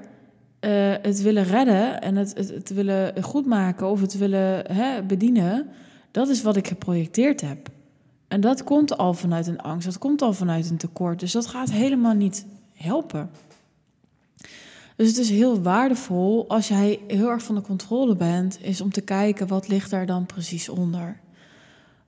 uh, 0.61 0.95
het 1.03 1.23
willen 1.23 1.45
redden 1.45 2.01
en 2.01 2.17
het, 2.17 2.35
het, 2.35 2.49
het 2.49 2.69
willen 2.69 3.23
goedmaken 3.23 3.91
of 3.91 4.01
het 4.01 4.19
willen 4.19 4.73
hè, 4.73 5.03
bedienen, 5.03 5.69
dat 6.11 6.29
is 6.29 6.43
wat 6.43 6.57
ik 6.57 6.69
geprojecteerd 6.69 7.41
heb. 7.41 7.69
En 8.29 8.41
dat 8.41 8.65
komt 8.65 8.97
al 8.97 9.15
vanuit 9.15 9.47
een 9.47 9.61
angst, 9.61 9.87
dat 9.87 9.99
komt 9.99 10.23
al 10.23 10.33
vanuit 10.33 10.71
een 10.71 10.77
tekort. 10.77 11.21
Dus 11.21 11.33
dat 11.33 11.47
gaat 11.47 11.71
helemaal 11.71 12.15
niet 12.15 12.47
helpen. 12.73 13.31
Dus 14.97 15.09
het 15.09 15.19
is 15.19 15.31
heel 15.31 15.63
waardevol 15.63 16.49
als 16.49 16.69
jij 16.69 17.01
heel 17.07 17.31
erg 17.31 17.43
van 17.43 17.55
de 17.55 17.61
controle 17.61 18.17
bent, 18.17 18.59
is 18.63 18.81
om 18.81 18.91
te 18.91 19.01
kijken 19.01 19.47
wat 19.47 19.69
ligt 19.69 19.91
daar 19.91 20.07
dan 20.07 20.27
precies 20.27 20.69
onder. 20.69 21.21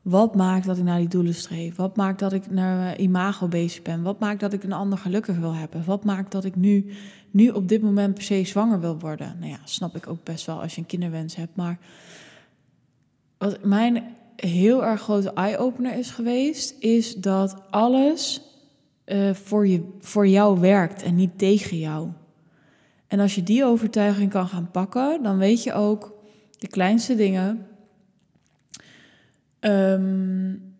Wat 0.08 0.34
maakt 0.34 0.66
dat 0.66 0.76
ik 0.76 0.84
naar 0.84 0.98
die 0.98 1.08
doelen 1.08 1.34
streef? 1.34 1.76
Wat 1.76 1.96
maakt 1.96 2.18
dat 2.18 2.32
ik 2.32 2.50
naar 2.50 2.98
imago 2.98 3.48
bezig 3.48 3.82
ben? 3.82 4.02
Wat 4.02 4.18
maakt 4.18 4.40
dat 4.40 4.52
ik 4.52 4.62
een 4.62 4.72
ander 4.72 4.98
gelukkig 4.98 5.38
wil 5.38 5.54
hebben? 5.54 5.84
Wat 5.84 6.04
maakt 6.04 6.32
dat 6.32 6.44
ik 6.44 6.56
nu, 6.56 6.92
nu 7.30 7.48
op 7.48 7.68
dit 7.68 7.82
moment 7.82 8.14
per 8.14 8.22
se 8.22 8.44
zwanger 8.44 8.80
wil 8.80 8.98
worden? 8.98 9.36
Nou 9.38 9.50
ja, 9.50 9.58
snap 9.64 9.96
ik 9.96 10.06
ook 10.06 10.24
best 10.24 10.46
wel 10.46 10.60
als 10.60 10.74
je 10.74 10.80
een 10.80 10.86
kinderwens 10.86 11.36
hebt. 11.36 11.56
Maar 11.56 11.78
wat 13.38 13.64
mijn 13.64 14.02
heel 14.36 14.84
erg 14.84 15.00
grote 15.00 15.32
eye-opener 15.32 15.98
is 15.98 16.10
geweest, 16.10 16.74
is 16.78 17.14
dat 17.14 17.62
alles 17.70 18.42
uh, 19.06 19.34
voor, 19.34 19.66
je, 19.66 19.88
voor 20.00 20.28
jou 20.28 20.60
werkt 20.60 21.02
en 21.02 21.14
niet 21.14 21.38
tegen 21.38 21.78
jou. 21.78 22.08
En 23.06 23.20
als 23.20 23.34
je 23.34 23.42
die 23.42 23.64
overtuiging 23.64 24.30
kan 24.30 24.48
gaan 24.48 24.70
pakken, 24.70 25.22
dan 25.22 25.38
weet 25.38 25.62
je 25.62 25.72
ook 25.72 26.12
de 26.58 26.68
kleinste 26.68 27.14
dingen. 27.14 27.66
Um, 29.60 30.74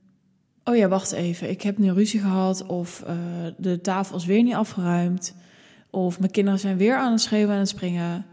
oh 0.64 0.76
ja, 0.76 0.88
wacht 0.88 1.12
even. 1.12 1.50
Ik 1.50 1.62
heb 1.62 1.78
nu 1.78 1.92
ruzie 1.92 2.20
gehad. 2.20 2.66
Of 2.66 3.04
uh, 3.08 3.14
de 3.56 3.80
tafel 3.80 4.16
is 4.16 4.24
weer 4.24 4.42
niet 4.42 4.54
afgeruimd. 4.54 5.34
Of 5.90 6.18
mijn 6.18 6.30
kinderen 6.30 6.60
zijn 6.60 6.76
weer 6.76 6.96
aan 6.96 7.12
het 7.12 7.20
schreeuwen 7.20 7.54
en 7.54 7.60
het 7.60 7.68
springen. 7.68 8.26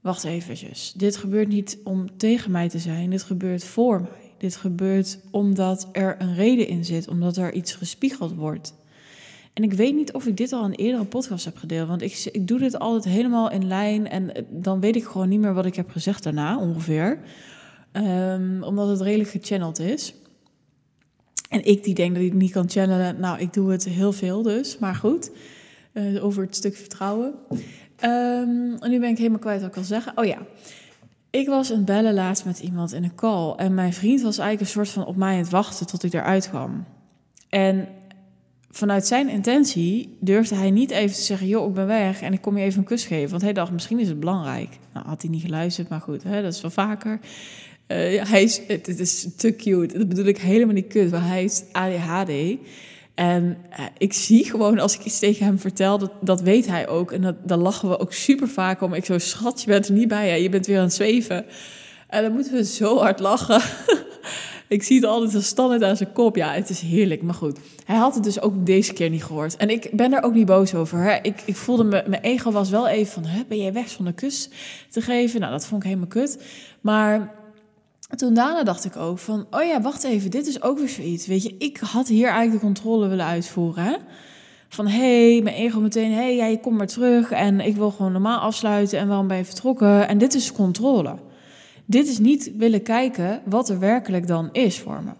Wacht 0.00 0.24
eventjes. 0.24 0.92
Dit 0.96 1.16
gebeurt 1.16 1.48
niet 1.48 1.78
om 1.84 2.16
tegen 2.16 2.50
mij 2.50 2.68
te 2.68 2.78
zijn. 2.78 3.10
Dit 3.10 3.22
gebeurt 3.22 3.64
voor 3.64 4.00
mij. 4.00 4.34
Dit 4.38 4.56
gebeurt 4.56 5.18
omdat 5.30 5.88
er 5.92 6.16
een 6.18 6.34
reden 6.34 6.68
in 6.68 6.84
zit, 6.84 7.08
omdat 7.08 7.36
er 7.36 7.52
iets 7.52 7.72
gespiegeld 7.72 8.34
wordt. 8.34 8.74
En 9.56 9.62
ik 9.62 9.72
weet 9.72 9.94
niet 9.94 10.12
of 10.12 10.26
ik 10.26 10.36
dit 10.36 10.52
al 10.52 10.64
in 10.64 10.70
een 10.70 10.78
eerdere 10.78 11.04
podcast 11.04 11.44
heb 11.44 11.56
gedeeld, 11.56 11.88
want 11.88 12.02
ik, 12.02 12.28
ik 12.32 12.46
doe 12.46 12.58
dit 12.58 12.78
altijd 12.78 13.14
helemaal 13.14 13.50
in 13.50 13.66
lijn 13.66 14.08
en 14.08 14.34
eh, 14.34 14.42
dan 14.50 14.80
weet 14.80 14.96
ik 14.96 15.04
gewoon 15.04 15.28
niet 15.28 15.40
meer 15.40 15.54
wat 15.54 15.66
ik 15.66 15.76
heb 15.76 15.90
gezegd 15.90 16.22
daarna 16.22 16.58
ongeveer. 16.58 17.18
Um, 17.96 18.62
omdat 18.62 18.88
het 18.88 19.00
redelijk 19.00 19.30
gechanneld 19.30 19.78
is. 19.78 20.14
En 21.48 21.64
ik 21.64 21.84
die 21.84 21.94
denk 21.94 22.14
dat 22.14 22.24
ik 22.24 22.34
niet 22.34 22.52
kan 22.52 22.70
channelen, 22.70 23.20
nou, 23.20 23.38
ik 23.38 23.52
doe 23.52 23.70
het 23.70 23.84
heel 23.84 24.12
veel 24.12 24.42
dus, 24.42 24.78
maar 24.78 24.94
goed. 24.94 25.30
Uh, 25.92 26.24
over 26.24 26.42
het 26.42 26.56
stuk 26.56 26.76
vertrouwen. 26.76 27.34
Um, 27.50 28.76
en 28.78 28.90
nu 28.90 29.00
ben 29.00 29.10
ik 29.10 29.18
helemaal 29.18 29.38
kwijt 29.38 29.60
wat 29.60 29.68
ik 29.68 29.74
wil 29.74 29.84
zeggen. 29.84 30.12
Oh 30.16 30.24
ja, 30.24 30.38
ik 31.30 31.48
was 31.48 31.70
een 31.70 31.84
bellen 31.84 32.14
laatst 32.14 32.44
met 32.44 32.58
iemand 32.58 32.92
in 32.92 33.04
een 33.04 33.14
call. 33.14 33.54
En 33.56 33.74
mijn 33.74 33.92
vriend 33.92 34.20
was 34.20 34.38
eigenlijk 34.38 34.60
een 34.60 34.84
soort 34.84 34.88
van 34.88 35.06
op 35.06 35.16
mij 35.16 35.32
aan 35.32 35.38
het 35.38 35.50
wachten 35.50 35.86
tot 35.86 36.02
ik 36.02 36.12
eruit 36.12 36.48
kwam. 36.48 36.84
En 37.48 37.88
vanuit 38.70 39.06
zijn 39.06 39.28
intentie 39.28 40.16
durfde 40.20 40.54
hij 40.54 40.70
niet 40.70 40.90
even 40.90 41.16
te 41.16 41.22
zeggen: 41.22 41.46
joh, 41.46 41.68
ik 41.68 41.74
ben 41.74 41.86
weg 41.86 42.20
en 42.20 42.32
ik 42.32 42.40
kom 42.40 42.56
je 42.56 42.64
even 42.64 42.78
een 42.78 42.84
kus 42.84 43.04
geven. 43.04 43.30
Want 43.30 43.42
hij 43.42 43.52
dacht, 43.52 43.72
misschien 43.72 43.98
is 43.98 44.08
het 44.08 44.20
belangrijk. 44.20 44.78
Nou, 44.92 45.06
had 45.06 45.22
hij 45.22 45.30
niet 45.30 45.42
geluisterd, 45.42 45.88
maar 45.88 46.00
goed, 46.00 46.22
hè, 46.22 46.42
dat 46.42 46.52
is 46.52 46.60
wel 46.60 46.70
vaker. 46.70 47.20
Uh, 47.88 48.22
hij 48.30 48.42
is, 48.42 48.60
het, 48.66 49.00
is 49.00 49.26
te 49.36 49.56
cute. 49.56 49.98
Dat 49.98 50.08
bedoel 50.08 50.24
ik 50.24 50.38
helemaal 50.38 50.74
niet 50.74 50.86
kut, 50.86 51.10
maar 51.10 51.26
hij 51.26 51.44
is 51.44 51.62
ADHD. 51.72 52.30
En 53.14 53.56
uh, 53.70 53.84
ik 53.98 54.12
zie 54.12 54.44
gewoon 54.44 54.78
als 54.78 54.94
ik 54.94 55.04
iets 55.04 55.18
tegen 55.18 55.46
hem 55.46 55.58
vertel, 55.58 55.98
dat, 55.98 56.12
dat 56.20 56.40
weet 56.40 56.66
hij 56.66 56.88
ook. 56.88 57.12
En 57.12 57.22
dat, 57.22 57.34
dan 57.44 57.58
lachen 57.58 57.88
we 57.88 57.98
ook 57.98 58.12
super 58.12 58.48
vaak 58.48 58.80
om. 58.80 58.94
Ik 58.94 59.04
zo, 59.04 59.18
schat, 59.18 59.60
je 59.60 59.66
bent 59.66 59.88
er 59.88 59.94
niet 59.94 60.08
bij, 60.08 60.28
hè? 60.28 60.34
je 60.34 60.48
bent 60.48 60.66
weer 60.66 60.76
aan 60.76 60.84
het 60.84 60.94
zweven. 60.94 61.44
En 62.08 62.22
dan 62.22 62.32
moeten 62.32 62.52
we 62.52 62.64
zo 62.64 62.98
hard 62.98 63.20
lachen. 63.20 63.60
ik 64.68 64.82
zie 64.82 64.96
het 64.96 65.04
altijd 65.04 65.34
als 65.34 65.46
standaard 65.46 65.82
aan 65.82 65.96
zijn 65.96 66.12
kop. 66.12 66.36
Ja, 66.36 66.52
het 66.52 66.68
is 66.68 66.80
heerlijk, 66.80 67.22
maar 67.22 67.34
goed. 67.34 67.58
Hij 67.84 67.96
had 67.96 68.14
het 68.14 68.24
dus 68.24 68.40
ook 68.40 68.66
deze 68.66 68.92
keer 68.92 69.10
niet 69.10 69.24
gehoord. 69.24 69.56
En 69.56 69.70
ik 69.70 69.88
ben 69.92 70.12
er 70.12 70.22
ook 70.22 70.34
niet 70.34 70.46
boos 70.46 70.74
over. 70.74 71.18
Ik, 71.22 71.42
ik 71.44 71.56
voelde 71.56 71.84
me, 71.84 72.04
mijn 72.06 72.22
ego 72.22 72.50
was 72.50 72.70
wel 72.70 72.88
even 72.88 73.12
van, 73.12 73.44
ben 73.48 73.58
jij 73.58 73.72
weg 73.72 73.88
zonder 73.88 74.14
kus 74.14 74.48
te 74.90 75.00
geven? 75.00 75.40
Nou, 75.40 75.52
dat 75.52 75.66
vond 75.66 75.82
ik 75.82 75.88
helemaal 75.88 76.08
kut. 76.08 76.42
Maar 76.80 77.34
toen 78.16 78.34
daarna 78.34 78.62
dacht 78.62 78.84
ik 78.84 78.96
ook 78.96 79.18
van, 79.18 79.46
oh 79.50 79.64
ja, 79.64 79.80
wacht 79.80 80.04
even, 80.04 80.30
dit 80.30 80.46
is 80.46 80.62
ook 80.62 80.78
weer 80.78 80.88
zoiets. 80.88 81.26
Weet 81.26 81.42
je, 81.42 81.54
ik 81.58 81.78
had 81.78 82.08
hier 82.08 82.28
eigenlijk 82.28 82.60
de 82.60 82.66
controle 82.66 83.08
willen 83.08 83.26
uitvoeren. 83.26 83.96
Van 84.68 84.86
hé, 84.86 85.32
hey, 85.32 85.42
mijn 85.42 85.56
ego 85.56 85.80
meteen, 85.80 86.10
hé, 86.10 86.16
hey, 86.16 86.36
ja, 86.36 86.46
je 86.46 86.60
komt 86.60 86.76
maar 86.76 86.86
terug 86.86 87.30
en 87.30 87.60
ik 87.60 87.76
wil 87.76 87.90
gewoon 87.90 88.12
normaal 88.12 88.38
afsluiten 88.38 88.98
en 88.98 89.08
waarom 89.08 89.26
ben 89.26 89.36
je 89.36 89.44
vertrokken? 89.44 90.08
En 90.08 90.18
dit 90.18 90.34
is 90.34 90.52
controle. 90.52 91.14
Dit 91.84 92.08
is 92.08 92.18
niet 92.18 92.52
willen 92.56 92.82
kijken 92.82 93.42
wat 93.44 93.68
er 93.68 93.78
werkelijk 93.78 94.26
dan 94.26 94.48
is 94.52 94.80
voor 94.80 95.02
me. 95.04 95.10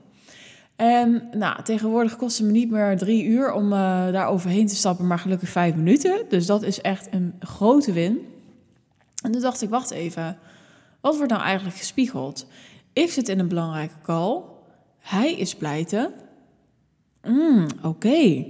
En 0.76 1.28
nou, 1.32 1.62
tegenwoordig 1.62 2.16
kost 2.16 2.38
het 2.38 2.46
me 2.46 2.52
niet 2.52 2.70
meer 2.70 2.96
drie 2.96 3.24
uur 3.24 3.52
om 3.52 3.64
uh, 3.64 3.78
daar 4.12 4.26
overheen 4.26 4.66
te 4.66 4.76
stappen, 4.76 5.06
maar 5.06 5.18
gelukkig 5.18 5.48
vijf 5.48 5.74
minuten. 5.74 6.24
Dus 6.28 6.46
dat 6.46 6.62
is 6.62 6.80
echt 6.80 7.08
een 7.10 7.34
grote 7.40 7.92
win. 7.92 8.18
En 9.22 9.32
toen 9.32 9.40
dacht 9.40 9.62
ik, 9.62 9.68
wacht 9.68 9.90
even, 9.90 10.38
wat 11.00 11.16
wordt 11.16 11.32
nou 11.32 11.44
eigenlijk 11.44 11.76
gespiegeld? 11.76 12.46
Ik 12.96 13.10
zit 13.10 13.28
in 13.28 13.38
een 13.38 13.48
belangrijke 13.48 14.00
call. 14.02 14.42
Hij 14.98 15.32
is 15.32 15.54
pleiten. 15.54 16.12
Mm, 17.24 17.66
Oké. 17.82 18.44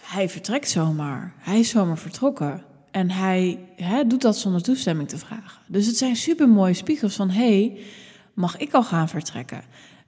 Hij 0.00 0.28
vertrekt 0.28 0.68
zomaar. 0.68 1.34
Hij 1.38 1.58
is 1.58 1.68
zomaar 1.68 1.98
vertrokken. 1.98 2.62
En 2.90 3.10
hij 3.10 3.58
doet 4.06 4.22
dat 4.22 4.36
zonder 4.36 4.62
toestemming 4.62 5.08
te 5.08 5.18
vragen. 5.18 5.60
Dus 5.66 5.86
het 5.86 5.96
zijn 5.96 6.16
super 6.16 6.48
mooie 6.48 6.74
spiegels 6.74 7.14
van: 7.14 7.30
hey, 7.30 7.78
mag 8.34 8.56
ik 8.56 8.72
al 8.72 8.82
gaan 8.82 9.08
vertrekken? 9.08 9.62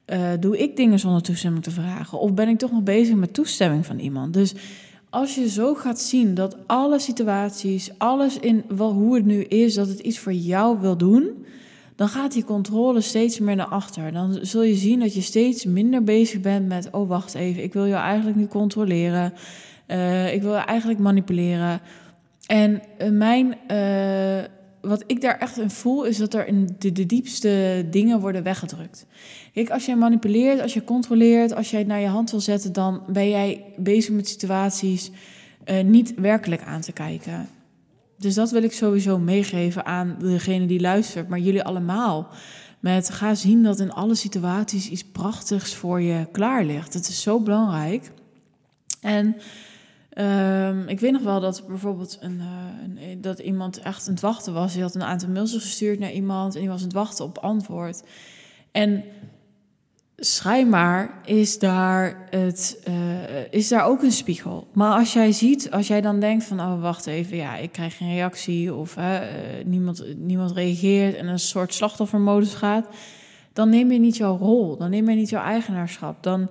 Uh, 0.07 0.31
doe 0.40 0.59
ik 0.59 0.76
dingen 0.76 0.99
zonder 0.99 1.23
toestemming 1.23 1.64
te 1.64 1.71
vragen? 1.71 2.19
Of 2.19 2.35
ben 2.35 2.49
ik 2.49 2.59
toch 2.59 2.73
nog 2.73 2.83
bezig 2.83 3.14
met 3.14 3.35
toestemming 3.35 3.87
van 3.87 3.99
iemand? 3.99 4.33
Dus 4.35 4.54
als 5.11 5.35
je 5.35 5.49
zo 5.49 5.75
gaat 5.75 6.00
zien 6.00 6.35
dat 6.35 6.57
alle 6.66 6.99
situaties, 6.99 7.90
alles 7.99 8.38
in 8.38 8.64
wel, 8.69 8.93
hoe 8.93 9.14
het 9.14 9.25
nu 9.25 9.43
is, 9.43 9.75
dat 9.75 9.88
het 9.88 9.99
iets 9.99 10.19
voor 10.19 10.33
jou 10.33 10.81
wil 10.81 10.97
doen, 10.97 11.45
dan 11.97 12.09
gaat 12.09 12.33
die 12.33 12.45
controle 12.45 13.01
steeds 13.01 13.39
meer 13.39 13.57
naar 13.57 13.67
achter. 13.67 14.13
Dan 14.13 14.39
zul 14.43 14.63
je 14.63 14.75
zien 14.75 15.01
dat 15.01 15.15
je 15.15 15.21
steeds 15.21 15.65
minder 15.65 16.05
bezig 16.05 16.41
bent 16.41 16.67
met: 16.67 16.89
oh 16.91 17.09
wacht 17.09 17.35
even, 17.35 17.63
ik 17.63 17.73
wil 17.73 17.87
jou 17.87 18.03
eigenlijk 18.03 18.37
nu 18.37 18.47
controleren. 18.47 19.33
Uh, 19.89 20.35
ik 20.35 20.43
wil 20.43 20.55
eigenlijk 20.55 20.99
manipuleren. 20.99 21.81
En 22.47 22.83
uh, 22.99 23.11
mijn, 23.11 23.57
uh, 23.71 24.45
wat 24.81 25.05
ik 25.07 25.21
daar 25.21 25.39
echt 25.39 25.59
in 25.59 25.71
voel, 25.71 26.05
is 26.05 26.17
dat 26.17 26.35
er 26.35 26.47
in 26.47 26.77
de, 26.79 26.93
de, 26.93 27.07
diepste 27.07 27.87
dingen 27.91 28.21
worden 28.21 28.43
weggedrukt. 28.43 29.07
Kijk, 29.53 29.71
als 29.71 29.87
jij 29.87 29.97
manipuleert, 29.97 30.61
als 30.61 30.75
je 30.75 30.85
controleert, 30.85 31.55
als 31.55 31.71
jij 31.71 31.79
het 31.79 31.89
naar 31.89 32.01
je 32.01 32.07
hand 32.07 32.31
wil 32.31 32.41
zetten, 32.41 32.73
dan 32.73 33.03
ben 33.09 33.29
jij 33.29 33.65
bezig 33.77 34.15
met 34.15 34.29
situaties 34.29 35.11
uh, 35.67 35.83
niet 35.83 36.15
werkelijk 36.17 36.63
aan 36.63 36.81
te 36.81 36.93
kijken. 36.93 37.49
Dus 38.25 38.35
dat 38.35 38.50
wil 38.50 38.62
ik 38.62 38.73
sowieso 38.73 39.19
meegeven 39.19 39.85
aan 39.87 40.16
degene 40.19 40.66
die 40.66 40.81
luistert, 40.81 41.28
maar 41.28 41.38
jullie 41.38 41.62
allemaal. 41.62 42.28
Met 42.81 43.11
ga 43.11 43.35
zien 43.35 43.62
dat 43.62 43.81
in 43.81 43.93
alle 43.93 44.14
situaties 44.14 44.88
iets 44.88 45.04
prachtigs 45.04 45.75
voor 45.75 46.00
je 46.00 46.26
klaar 46.33 46.64
ligt. 46.64 46.95
Het 46.95 47.09
is 47.09 47.23
zo 47.23 47.40
belangrijk. 47.40 48.12
En 49.00 49.37
Um, 50.19 50.88
ik 50.88 51.00
weet 51.00 51.12
nog 51.12 51.23
wel 51.23 51.40
dat 51.40 51.64
bijvoorbeeld 51.66 52.19
een, 52.21 52.40
uh, 52.40 53.09
een, 53.11 53.21
dat 53.21 53.38
iemand 53.38 53.78
echt 53.78 54.07
aan 54.07 54.12
het 54.12 54.23
wachten 54.23 54.52
was. 54.52 54.73
Die 54.73 54.83
had 54.83 54.95
een 54.95 55.02
aantal 55.02 55.28
mails 55.28 55.52
gestuurd 55.52 55.99
naar 55.99 56.12
iemand 56.12 56.54
en 56.54 56.61
die 56.61 56.69
was 56.69 56.78
aan 56.78 56.87
het 56.87 56.97
wachten 56.97 57.25
op 57.25 57.38
antwoord. 57.38 58.02
En 58.73 59.04
schijnbaar 60.16 61.21
is 61.25 61.59
daar, 61.59 62.26
het, 62.30 62.83
uh, 62.88 62.94
is 63.52 63.68
daar 63.68 63.85
ook 63.85 64.02
een 64.02 64.12
spiegel. 64.12 64.66
Maar 64.73 64.99
als 64.99 65.12
jij 65.12 65.33
ziet, 65.33 65.71
als 65.71 65.87
jij 65.87 66.00
dan 66.00 66.21
denkt 66.21 66.44
van, 66.44 66.61
oh 66.61 66.80
wacht 66.80 67.06
even, 67.06 67.37
ja, 67.37 67.56
ik 67.56 67.73
krijg 67.73 67.97
geen 67.97 68.14
reactie 68.14 68.75
of 68.75 68.97
uh, 68.97 69.18
niemand, 69.64 70.04
niemand 70.16 70.52
reageert 70.52 71.16
en 71.16 71.26
een 71.26 71.38
soort 71.38 71.75
slachtoffermodus 71.75 72.54
gaat, 72.54 72.87
dan 73.52 73.68
neem 73.68 73.92
je 73.92 73.99
niet 73.99 74.16
jouw 74.16 74.37
rol, 74.37 74.76
dan 74.76 74.90
neem 74.90 75.11
je 75.11 75.16
niet 75.16 75.28
jouw 75.28 75.42
eigenaarschap. 75.42 76.23
Dan 76.23 76.49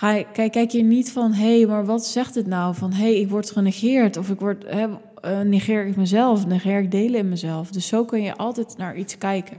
Ga, 0.00 0.22
kijk, 0.22 0.52
kijk 0.52 0.70
je 0.70 0.82
niet 0.82 1.12
van, 1.12 1.32
hé, 1.32 1.58
hey, 1.58 1.66
maar 1.66 1.84
wat 1.84 2.06
zegt 2.06 2.34
het 2.34 2.46
nou? 2.46 2.74
Van, 2.74 2.92
hé, 2.92 3.02
hey, 3.02 3.20
ik 3.20 3.28
word 3.28 3.50
genegeerd 3.50 4.16
of 4.16 4.30
ik 4.30 4.40
word, 4.40 4.64
hè, 4.66 4.86
uh, 4.88 5.40
negeer 5.40 5.86
ik 5.86 5.96
mezelf, 5.96 6.46
negeer 6.46 6.78
ik 6.78 6.90
delen 6.90 7.18
in 7.18 7.28
mezelf. 7.28 7.70
Dus 7.70 7.86
zo 7.86 8.04
kun 8.04 8.22
je 8.22 8.36
altijd 8.36 8.76
naar 8.76 8.96
iets 8.96 9.18
kijken. 9.18 9.58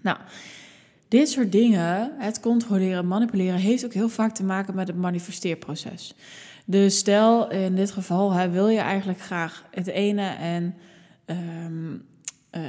Nou, 0.00 0.18
dit 1.14 1.28
soort 1.28 1.52
dingen, 1.52 2.12
het 2.18 2.40
controleren, 2.40 3.06
manipuleren, 3.06 3.60
heeft 3.60 3.84
ook 3.84 3.92
heel 3.92 4.08
vaak 4.08 4.34
te 4.34 4.44
maken 4.44 4.74
met 4.74 4.88
het 4.88 4.96
manifesteerproces. 4.96 6.14
Dus 6.66 6.98
stel 6.98 7.50
in 7.50 7.74
dit 7.74 7.90
geval 7.90 8.50
wil 8.50 8.68
je 8.68 8.78
eigenlijk 8.78 9.20
graag 9.20 9.64
het 9.70 9.86
ene 9.86 10.26
en. 10.26 10.74
Um, 11.26 12.04
uh, 12.56 12.62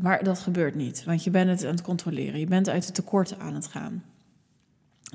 maar 0.00 0.24
dat 0.24 0.38
gebeurt 0.38 0.74
niet, 0.74 1.04
want 1.04 1.24
je 1.24 1.30
bent 1.30 1.50
het 1.50 1.64
aan 1.64 1.70
het 1.70 1.82
controleren. 1.82 2.40
Je 2.40 2.46
bent 2.46 2.68
uit 2.68 2.86
de 2.86 2.92
tekorten 2.92 3.38
aan 3.38 3.54
het 3.54 3.66
gaan. 3.66 4.04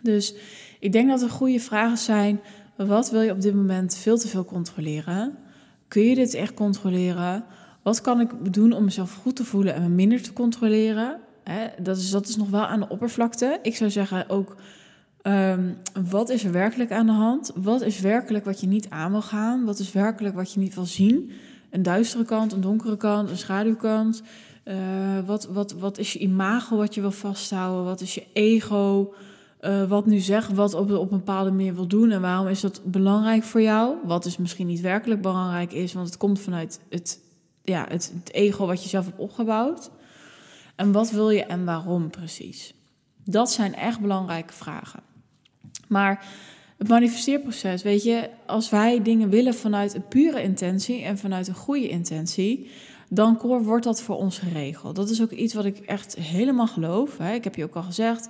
Dus 0.01 0.36
ik 0.79 0.91
denk 0.91 1.10
dat 1.10 1.22
er 1.22 1.29
goede 1.29 1.60
vragen 1.60 1.98
zijn. 1.98 2.39
Wat 2.75 3.12
wil 3.12 3.22
je 3.22 3.32
op 3.32 3.41
dit 3.41 3.55
moment 3.55 3.96
veel 3.96 4.17
te 4.17 4.27
veel 4.27 4.46
controleren? 4.46 5.38
Kun 5.88 6.01
je 6.01 6.15
dit 6.15 6.34
echt 6.34 6.53
controleren? 6.53 7.46
Wat 7.82 8.01
kan 8.01 8.20
ik 8.20 8.53
doen 8.53 8.72
om 8.72 8.84
mezelf 8.84 9.13
goed 9.13 9.36
te 9.36 9.46
voelen 9.46 9.74
en 9.74 9.82
me 9.82 9.89
minder 9.89 10.22
te 10.22 10.34
controleren? 10.34 11.20
Dat, 11.82 11.98
is, 11.98 12.12
dat 12.12 12.28
is 12.28 12.36
nog 12.36 12.50
wel 12.50 12.66
aan 12.66 12.80
de 12.80 12.90
oppervlakte. 12.90 13.60
Ik 13.62 13.75
zou 13.75 13.90
zeggen 13.90 14.30
ook, 14.30 14.56
ehm, 15.22 15.74
wat 16.10 16.30
is 16.30 16.44
er 16.44 16.52
werkelijk 16.52 16.92
aan 16.92 17.06
de 17.06 17.12
hand? 17.12 17.52
Wat 17.56 17.82
is 17.82 18.00
werkelijk 18.00 18.46
wat 18.46 18.60
je 18.60 18.68
niet 18.68 18.90
aan 18.90 19.12
wil 19.12 19.22
gaan? 19.22 19.66
Wat 19.66 19.80
is 19.80 19.92
werkelijk 19.92 20.36
wat 20.36 20.54
je 20.54 20.60
niet 20.60 20.75
wil 20.75 20.86
zien? 20.86 21.32
Een 21.70 21.84
duistere 21.84 22.25
kant, 22.25 22.52
een 22.52 22.62
donkere 22.62 22.98
kant, 22.98 23.30
een 23.30 23.38
schaduwkant. 23.38 24.22
Uh, 24.66 24.75
wat, 25.25 25.46
wat, 25.46 25.72
wat 25.72 25.98
is 25.98 26.14
je 26.14 26.20
imago 26.20 26.78
wat 26.78 26.96
je 26.96 27.02
wil 27.02 27.12
vasthouden? 27.12 27.86
Wat 27.86 28.02
is 28.02 28.16
je 28.16 28.28
ego? 28.34 29.14
uh, 29.66 29.84
wat 29.84 30.06
nu 30.06 30.20
zegt, 30.20 30.54
wat 30.54 30.74
op, 30.74 30.92
op 30.92 31.12
een 31.12 31.18
bepaalde 31.18 31.52
manier 31.52 31.75
wil 31.75 31.88
doen 31.88 32.12
en 32.12 32.22
waarom 32.22 32.48
is 32.48 32.62
dat 32.62 32.82
belangrijk 32.84 33.44
voor 33.44 33.62
jou? 33.62 33.96
Wat 34.04 34.24
dus 34.24 34.38
misschien 34.38 34.68
niet 34.68 34.82
werkelijk 34.82 35.22
belangrijk 35.22 35.72
is, 35.72 35.94
want 35.94 36.08
het 36.08 36.18
komt 36.18 36.40
vanuit 36.40 36.80
het, 36.90 37.20
ja, 37.64 37.86
het, 37.90 38.14
het 38.20 38.34
ego 38.34 38.66
wat 38.66 38.84
je 38.84 38.90
zelf 38.90 39.06
hebt 39.06 39.20
opgebouwd. 39.20 39.92
En 40.75 40.91
wat 40.91 41.12
wil 41.12 41.29
je 41.29 41.44
en 41.44 41.65
waarom 41.65 42.10
precies? 42.10 42.74
Dat 43.24 43.51
zijn 43.51 43.75
echt 43.75 44.00
belangrijke 44.00 44.53
vragen. 44.53 45.03
Maar 45.88 46.25
het 46.77 46.88
manifesteerproces, 46.88 47.84
weet 47.84 48.03
je, 48.03 48.29
als 48.46 48.70
wij 48.70 49.01
dingen 49.01 49.29
willen 49.29 49.53
vanuit 49.53 49.94
een 49.94 50.08
pure 50.08 50.41
intentie 50.41 51.03
en 51.03 51.17
vanuit 51.17 51.48
een 51.48 51.55
goede 51.55 51.89
intentie, 51.89 52.70
dan 53.10 53.38
wordt 53.41 53.86
dat 53.86 54.01
voor 54.01 54.15
ons 54.15 54.39
geregeld. 54.39 54.96
Dat 54.96 55.10
is 55.10 55.22
ook 55.22 55.32
iets 55.32 55.53
wat 55.53 55.65
ik 55.65 55.77
echt 55.77 56.15
helemaal 56.15 56.67
geloof. 56.67 57.17
Hè. 57.17 57.34
Ik 57.34 57.44
heb 57.44 57.55
je 57.55 57.63
ook 57.63 57.75
al 57.75 57.84
gezegd, 57.84 58.27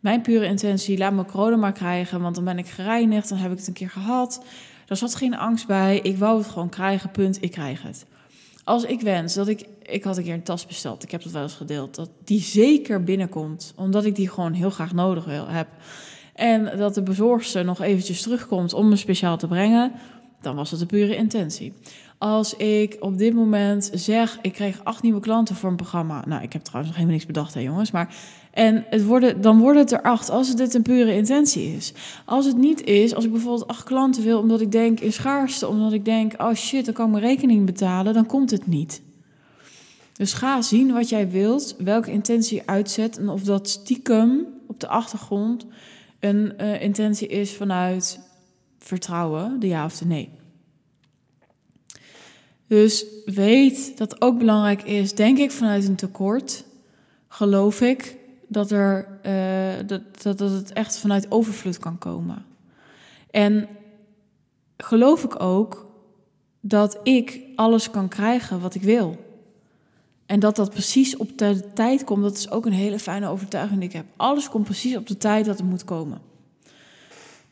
mijn 0.00 0.22
pure 0.22 0.46
intentie, 0.46 0.98
laat 0.98 1.12
me 1.12 1.24
corona 1.24 1.56
maar 1.56 1.72
krijgen, 1.72 2.20
want 2.20 2.34
dan 2.34 2.44
ben 2.44 2.58
ik 2.58 2.66
gereinigd, 2.66 3.28
dan 3.28 3.38
heb 3.38 3.52
ik 3.52 3.58
het 3.58 3.66
een 3.66 3.72
keer 3.72 3.90
gehad. 3.90 4.44
Er 4.86 4.96
zat 4.96 5.14
geen 5.14 5.36
angst 5.36 5.66
bij, 5.66 5.98
ik 5.98 6.18
wou 6.18 6.38
het 6.38 6.46
gewoon 6.46 6.68
krijgen, 6.68 7.10
punt, 7.10 7.42
ik 7.42 7.50
krijg 7.50 7.82
het. 7.82 8.06
Als 8.64 8.84
ik 8.84 9.00
wens 9.00 9.34
dat 9.34 9.48
ik, 9.48 9.66
ik 9.82 10.04
had 10.04 10.16
een 10.16 10.24
keer 10.24 10.34
een 10.34 10.42
tas 10.42 10.66
besteld, 10.66 11.02
ik 11.02 11.10
heb 11.10 11.22
dat 11.22 11.32
wel 11.32 11.42
eens 11.42 11.54
gedeeld, 11.54 11.94
dat 11.94 12.10
die 12.24 12.40
zeker 12.40 13.04
binnenkomt, 13.04 13.72
omdat 13.76 14.04
ik 14.04 14.16
die 14.16 14.28
gewoon 14.28 14.52
heel 14.52 14.70
graag 14.70 14.92
nodig 14.92 15.24
wil, 15.24 15.48
heb. 15.48 15.68
En 16.34 16.76
dat 16.76 16.94
de 16.94 17.02
bezorgster 17.02 17.64
nog 17.64 17.80
eventjes 17.80 18.22
terugkomt 18.22 18.72
om 18.72 18.88
me 18.88 18.96
speciaal 18.96 19.36
te 19.36 19.46
brengen, 19.46 19.92
dan 20.40 20.56
was 20.56 20.70
het 20.70 20.80
de 20.80 20.86
pure 20.86 21.16
intentie. 21.16 21.72
Als 22.18 22.56
ik 22.56 22.96
op 23.00 23.18
dit 23.18 23.34
moment 23.34 23.90
zeg, 23.94 24.38
ik 24.42 24.52
kreeg 24.52 24.84
acht 24.84 25.02
nieuwe 25.02 25.20
klanten 25.20 25.54
voor 25.54 25.70
een 25.70 25.76
programma. 25.76 26.24
Nou, 26.26 26.42
ik 26.42 26.52
heb 26.52 26.62
trouwens 26.62 26.88
nog 26.88 27.02
helemaal 27.02 27.18
niks 27.18 27.32
bedacht, 27.32 27.54
hè 27.54 27.60
jongens. 27.60 27.90
Maar 27.90 28.14
en 28.52 28.84
het 28.88 29.04
worden, 29.04 29.40
dan 29.40 29.58
wordt 29.58 29.78
het 29.78 29.92
er 29.92 30.02
acht 30.02 30.30
als 30.30 30.48
het 30.48 30.56
dit 30.56 30.74
een 30.74 30.82
pure 30.82 31.14
intentie 31.14 31.76
is. 31.76 31.92
Als 32.24 32.46
het 32.46 32.56
niet 32.56 32.84
is, 32.84 33.14
als 33.14 33.24
ik 33.24 33.32
bijvoorbeeld 33.32 33.68
acht 33.68 33.84
klanten 33.84 34.22
wil 34.22 34.38
omdat 34.38 34.60
ik 34.60 34.72
denk 34.72 35.00
in 35.00 35.12
schaarste, 35.12 35.68
omdat 35.68 35.92
ik 35.92 36.04
denk, 36.04 36.32
oh 36.38 36.54
shit, 36.54 36.84
dan 36.84 36.94
kan 36.94 37.06
ik 37.06 37.12
mijn 37.12 37.24
rekening 37.24 37.66
betalen, 37.66 38.14
dan 38.14 38.26
komt 38.26 38.50
het 38.50 38.66
niet. 38.66 39.02
Dus 40.12 40.32
ga 40.32 40.62
zien 40.62 40.92
wat 40.92 41.08
jij 41.08 41.30
wilt, 41.30 41.74
welke 41.78 42.10
intentie 42.10 42.56
je 42.56 42.66
uitzet 42.66 43.18
en 43.18 43.28
of 43.28 43.42
dat 43.42 43.68
stiekem 43.68 44.46
op 44.66 44.80
de 44.80 44.88
achtergrond 44.88 45.66
een 46.20 46.52
uh, 46.60 46.82
intentie 46.82 47.28
is 47.28 47.52
vanuit 47.52 48.20
vertrouwen, 48.78 49.60
de 49.60 49.66
ja 49.66 49.84
of 49.84 49.98
de 49.98 50.06
nee. 50.06 50.28
Dus 52.66 53.04
weet 53.24 53.98
dat 53.98 54.20
ook 54.20 54.38
belangrijk 54.38 54.82
is, 54.82 55.14
denk 55.14 55.38
ik 55.38 55.50
vanuit 55.50 55.88
een 55.88 55.94
tekort, 55.94 56.64
geloof 57.28 57.80
ik 57.80 58.16
dat, 58.52 58.70
er, 58.70 59.06
uh, 59.26 59.86
dat, 59.86 60.02
dat, 60.22 60.38
dat 60.38 60.50
het 60.50 60.72
echt 60.72 60.98
vanuit 60.98 61.30
overvloed 61.30 61.78
kan 61.78 61.98
komen. 61.98 62.44
En 63.30 63.68
geloof 64.76 65.24
ik 65.24 65.42
ook 65.42 65.86
dat 66.60 67.00
ik 67.02 67.40
alles 67.56 67.90
kan 67.90 68.08
krijgen 68.08 68.60
wat 68.60 68.74
ik 68.74 68.82
wil. 68.82 69.30
En 70.26 70.40
dat 70.40 70.56
dat 70.56 70.70
precies 70.70 71.16
op 71.16 71.38
de 71.38 71.72
tijd 71.74 72.04
komt, 72.04 72.22
dat 72.22 72.36
is 72.36 72.50
ook 72.50 72.66
een 72.66 72.72
hele 72.72 72.98
fijne 72.98 73.26
overtuiging 73.26 73.80
die 73.80 73.88
ik 73.88 73.94
heb. 73.94 74.06
Alles 74.16 74.48
komt 74.48 74.64
precies 74.64 74.96
op 74.96 75.06
de 75.06 75.16
tijd 75.16 75.44
dat 75.44 75.58
het 75.58 75.68
moet 75.68 75.84
komen. 75.84 76.20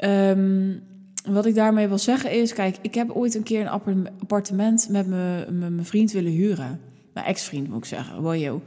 Um, 0.05 0.83
wat 1.25 1.47
ik 1.47 1.55
daarmee 1.55 1.89
wil 1.89 1.99
zeggen 1.99 2.33
is, 2.33 2.53
kijk, 2.53 2.77
ik 2.81 2.95
heb 2.95 3.11
ooit 3.11 3.35
een 3.35 3.43
keer 3.43 3.61
een 3.61 4.09
appartement 4.19 4.89
met 4.89 5.07
mijn 5.07 5.85
vriend 5.85 6.13
willen 6.13 6.33
huren. 6.33 6.81
Mijn 7.13 7.27
ex-vriend 7.27 7.69
moet 7.69 7.79
ik 7.79 7.85
zeggen, 7.85 8.23
wojo. 8.23 8.63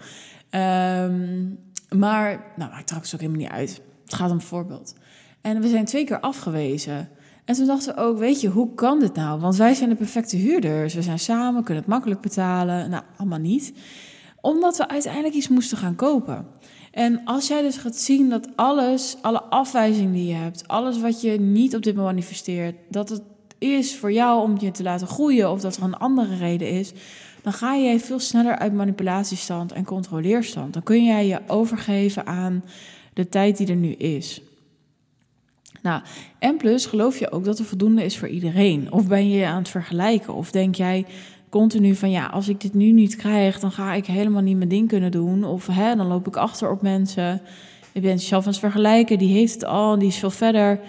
Um, 0.51 1.57
maar, 1.93 2.53
nou, 2.55 2.71
maakt 2.71 2.87
trouwens 2.87 3.13
ook 3.13 3.19
helemaal 3.21 3.41
niet 3.41 3.51
uit. 3.51 3.81
Het 4.03 4.13
gaat 4.13 4.31
om 4.31 4.41
voorbeeld. 4.41 4.93
En 5.41 5.61
we 5.61 5.67
zijn 5.67 5.85
twee 5.85 6.05
keer 6.05 6.19
afgewezen. 6.19 7.09
En 7.45 7.55
toen 7.55 7.65
dachten 7.65 7.95
we 7.95 8.01
ook, 8.01 8.17
weet 8.17 8.41
je, 8.41 8.47
hoe 8.47 8.73
kan 8.73 8.99
dit 8.99 9.15
nou? 9.15 9.39
Want 9.39 9.55
wij 9.55 9.73
zijn 9.73 9.89
de 9.89 9.95
perfecte 9.95 10.37
huurders. 10.37 10.93
We 10.93 11.01
zijn 11.01 11.19
samen, 11.19 11.63
kunnen 11.63 11.83
het 11.83 11.91
makkelijk 11.91 12.21
betalen. 12.21 12.89
Nou, 12.89 13.03
allemaal 13.17 13.39
niet. 13.39 13.73
Omdat 14.41 14.77
we 14.77 14.87
uiteindelijk 14.87 15.35
iets 15.35 15.47
moesten 15.47 15.77
gaan 15.77 15.95
kopen. 15.95 16.45
En 16.91 17.21
als 17.25 17.47
jij 17.47 17.61
dus 17.61 17.77
gaat 17.77 17.95
zien 17.95 18.29
dat 18.29 18.47
alles, 18.55 19.17
alle 19.21 19.41
afwijzing 19.41 20.13
die 20.13 20.27
je 20.27 20.33
hebt, 20.33 20.67
alles 20.67 21.01
wat 21.01 21.21
je 21.21 21.39
niet 21.39 21.75
op 21.75 21.83
dit 21.83 21.95
moment 21.95 22.13
manifesteert, 22.13 22.75
dat 22.89 23.09
het 23.09 23.21
is 23.57 23.97
voor 23.97 24.11
jou 24.11 24.41
om 24.41 24.55
je 24.59 24.71
te 24.71 24.83
laten 24.83 25.07
groeien 25.07 25.51
of 25.51 25.61
dat 25.61 25.75
er 25.75 25.83
een 25.83 25.97
andere 25.97 26.35
reden 26.35 26.69
is, 26.69 26.93
dan 27.43 27.53
ga 27.53 27.73
je 27.73 27.99
veel 27.99 28.19
sneller 28.19 28.57
uit 28.57 28.73
manipulatiestand 28.73 29.71
en 29.71 29.85
controleerstand. 29.85 30.73
Dan 30.73 30.83
kun 30.83 31.03
jij 31.03 31.27
je 31.27 31.39
overgeven 31.47 32.25
aan 32.25 32.63
de 33.13 33.29
tijd 33.29 33.57
die 33.57 33.67
er 33.67 33.75
nu 33.75 33.91
is. 33.91 34.41
Nou, 35.81 36.01
en 36.39 36.57
plus 36.57 36.85
geloof 36.85 37.19
je 37.19 37.31
ook 37.31 37.43
dat 37.43 37.59
er 37.59 37.65
voldoende 37.65 38.03
is 38.03 38.17
voor 38.17 38.27
iedereen? 38.27 38.91
Of 38.91 39.07
ben 39.07 39.29
je 39.29 39.45
aan 39.45 39.57
het 39.57 39.69
vergelijken? 39.69 40.33
Of 40.33 40.51
denk 40.51 40.75
jij 40.75 41.05
continu 41.49 41.95
van 41.95 42.11
ja, 42.11 42.25
als 42.25 42.47
ik 42.47 42.61
dit 42.61 42.73
nu 42.73 42.91
niet 42.91 43.15
krijg, 43.15 43.59
dan 43.59 43.71
ga 43.71 43.93
ik 43.93 44.05
helemaal 44.05 44.41
niet 44.41 44.57
mijn 44.57 44.69
ding 44.69 44.87
kunnen 44.87 45.11
doen. 45.11 45.43
Of 45.43 45.67
hè, 45.67 45.95
dan 45.95 46.07
loop 46.07 46.27
ik 46.27 46.35
achter 46.35 46.71
op 46.71 46.81
mensen. 46.81 47.41
Je 47.91 47.99
bent 48.01 48.21
jezelf 48.21 48.45
aan 48.45 48.51
het 48.51 48.59
vergelijken, 48.59 49.17
die 49.17 49.33
heeft 49.33 49.53
het 49.53 49.65
al, 49.65 49.99
die 49.99 50.07
is 50.07 50.17
veel 50.17 50.31
verder. 50.31 50.79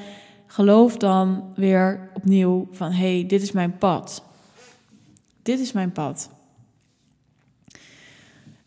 Geloof 0.47 0.97
dan 0.97 1.45
weer 1.55 2.11
opnieuw 2.15 2.69
van 2.71 2.91
hé, 2.91 3.15
hey, 3.19 3.27
dit 3.27 3.43
is 3.43 3.53
mijn 3.53 3.79
pad. 3.79 4.25
Dit 5.43 5.61
is 5.61 5.73
mijn 5.73 5.93
pad. 5.93 6.31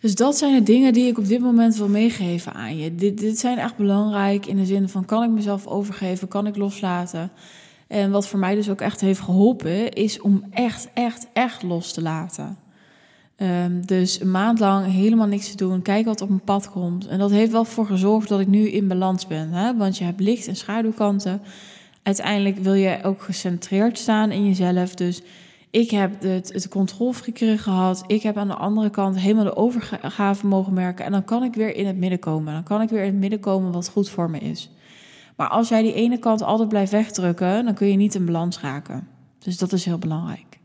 Dus 0.07 0.15
dat 0.15 0.37
zijn 0.37 0.53
de 0.53 0.63
dingen 0.63 0.93
die 0.93 1.07
ik 1.07 1.17
op 1.17 1.27
dit 1.27 1.39
moment 1.39 1.75
wil 1.75 1.87
meegeven 1.87 2.53
aan 2.53 2.77
je. 2.77 2.95
Dit, 2.95 3.17
dit 3.17 3.39
zijn 3.39 3.57
echt 3.57 3.75
belangrijk 3.77 4.45
in 4.45 4.57
de 4.57 4.65
zin 4.65 4.89
van 4.89 5.05
kan 5.05 5.23
ik 5.23 5.29
mezelf 5.29 5.67
overgeven, 5.67 6.27
kan 6.27 6.47
ik 6.47 6.55
loslaten. 6.55 7.31
En 7.87 8.11
wat 8.11 8.27
voor 8.27 8.39
mij 8.39 8.55
dus 8.55 8.69
ook 8.69 8.81
echt 8.81 9.01
heeft 9.01 9.19
geholpen, 9.19 9.93
is 9.93 10.21
om 10.21 10.43
echt, 10.51 10.89
echt, 10.93 11.27
echt 11.33 11.63
los 11.63 11.93
te 11.93 12.01
laten. 12.01 12.57
Um, 13.37 13.85
dus 13.85 14.21
een 14.21 14.31
maand 14.31 14.59
lang 14.59 14.91
helemaal 14.91 15.27
niks 15.27 15.51
te 15.51 15.57
doen, 15.57 15.81
kijken 15.81 16.05
wat 16.05 16.21
op 16.21 16.29
mijn 16.29 16.43
pad 16.43 16.71
komt. 16.71 17.07
En 17.07 17.19
dat 17.19 17.31
heeft 17.31 17.51
wel 17.51 17.65
voor 17.65 17.85
gezorgd 17.85 18.29
dat 18.29 18.39
ik 18.39 18.47
nu 18.47 18.69
in 18.69 18.87
balans 18.87 19.27
ben. 19.27 19.51
Hè? 19.51 19.77
Want 19.77 19.97
je 19.97 20.03
hebt 20.03 20.19
licht- 20.19 20.47
en 20.47 20.55
schaduwkanten. 20.55 21.41
Uiteindelijk 22.03 22.57
wil 22.57 22.73
je 22.73 22.99
ook 23.03 23.21
gecentreerd 23.21 23.97
staan 23.97 24.31
in 24.31 24.45
jezelf. 24.45 24.95
Dus 24.95 25.21
ik 25.69 25.91
heb 25.91 26.21
het, 26.21 26.53
het 26.53 26.67
controlfreakeren 26.67 27.57
gehad. 27.57 28.03
Ik 28.07 28.21
heb 28.23 28.37
aan 28.37 28.47
de 28.47 28.55
andere 28.55 28.89
kant 28.89 29.19
helemaal 29.19 29.43
de 29.43 29.55
overgave 29.55 30.47
mogen 30.47 30.73
merken. 30.73 31.05
En 31.05 31.11
dan 31.11 31.23
kan 31.23 31.43
ik 31.43 31.53
weer 31.53 31.75
in 31.75 31.85
het 31.85 31.97
midden 31.97 32.19
komen. 32.19 32.53
Dan 32.53 32.63
kan 32.63 32.81
ik 32.81 32.89
weer 32.89 33.03
in 33.03 33.11
het 33.11 33.19
midden 33.19 33.39
komen 33.39 33.71
wat 33.71 33.89
goed 33.89 34.09
voor 34.09 34.29
me 34.29 34.39
is. 34.39 34.69
Maar 35.35 35.47
als 35.47 35.69
jij 35.69 35.81
die 35.81 35.93
ene 35.93 36.17
kant 36.17 36.41
altijd 36.41 36.69
blijft 36.69 36.91
wegdrukken, 36.91 37.65
dan 37.65 37.73
kun 37.73 37.87
je 37.87 37.97
niet 37.97 38.15
in 38.15 38.25
balans 38.25 38.59
raken. 38.59 39.07
Dus 39.39 39.57
dat 39.57 39.71
is 39.71 39.85
heel 39.85 39.97
belangrijk. 39.97 40.59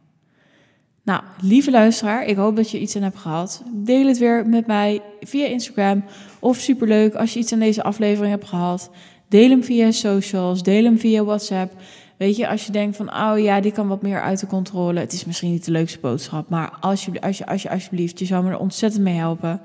Nou, 1.05 1.23
lieve 1.41 1.71
luisteraar, 1.71 2.25
ik 2.25 2.37
hoop 2.37 2.57
dat 2.57 2.71
je 2.71 2.81
iets 2.81 2.97
aan 2.97 3.03
hebt 3.03 3.19
gehad. 3.19 3.63
Deel 3.73 4.07
het 4.07 4.19
weer 4.19 4.47
met 4.47 4.67
mij 4.67 5.03
via 5.21 5.47
Instagram. 5.47 6.05
Of 6.39 6.57
superleuk 6.57 7.15
als 7.15 7.33
je 7.33 7.39
iets 7.39 7.53
aan 7.53 7.59
deze 7.59 7.83
aflevering 7.83 8.33
hebt 8.33 8.49
gehad. 8.49 8.91
Deel 9.29 9.49
hem 9.49 9.65
via 9.65 9.91
socials, 9.91 10.63
deel 10.63 10.85
hem 10.85 10.99
via 10.99 11.25
WhatsApp. 11.25 11.73
Weet 12.17 12.37
je, 12.37 12.49
als 12.49 12.67
je 12.67 12.73
denkt 12.73 12.97
van, 12.97 13.15
oh 13.15 13.39
ja, 13.39 13.61
die 13.61 13.73
kan 13.73 13.89
wat 13.89 14.03
meer 14.03 14.21
uit 14.21 14.41
de 14.41 14.47
controle. 14.47 15.01
Het 15.01 15.13
is 15.13 15.25
misschien 15.25 15.51
niet 15.51 15.65
de 15.65 15.71
leukste 15.71 15.99
boodschap, 16.01 16.49
maar 16.49 16.73
als 16.81 17.05
je, 17.05 17.21
als 17.21 17.39
je, 17.39 17.47
als 17.47 17.63
je 17.63 17.71
alsjeblieft, 17.71 18.19
je 18.19 18.25
zou 18.25 18.45
me 18.45 18.51
er 18.51 18.59
ontzettend 18.59 19.03
mee 19.03 19.15
helpen. 19.15 19.61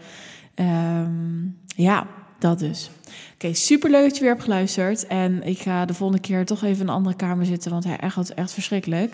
Um, 0.56 1.60
ja, 1.66 2.08
dat 2.40 2.60
dus. 2.60 2.90
Oké, 3.34 3.54
super 3.54 3.90
leuk 3.90 4.04
dat 4.04 4.16
je 4.16 4.22
weer 4.22 4.32
hebt 4.32 4.44
geluisterd. 4.44 5.08
En 5.08 5.44
ik 5.44 5.60
ga 5.60 5.86
de 5.86 5.94
volgende 5.94 6.22
keer 6.22 6.46
toch 6.46 6.64
even 6.64 6.82
in 6.82 6.88
een 6.88 6.94
andere 6.94 7.16
kamer 7.16 7.46
zitten, 7.46 7.72
want 7.72 7.84
hij 7.84 7.98
echt, 7.98 8.34
echt 8.34 8.52
verschrikkelijk. 8.52 9.14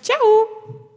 Ciao! 0.00 0.87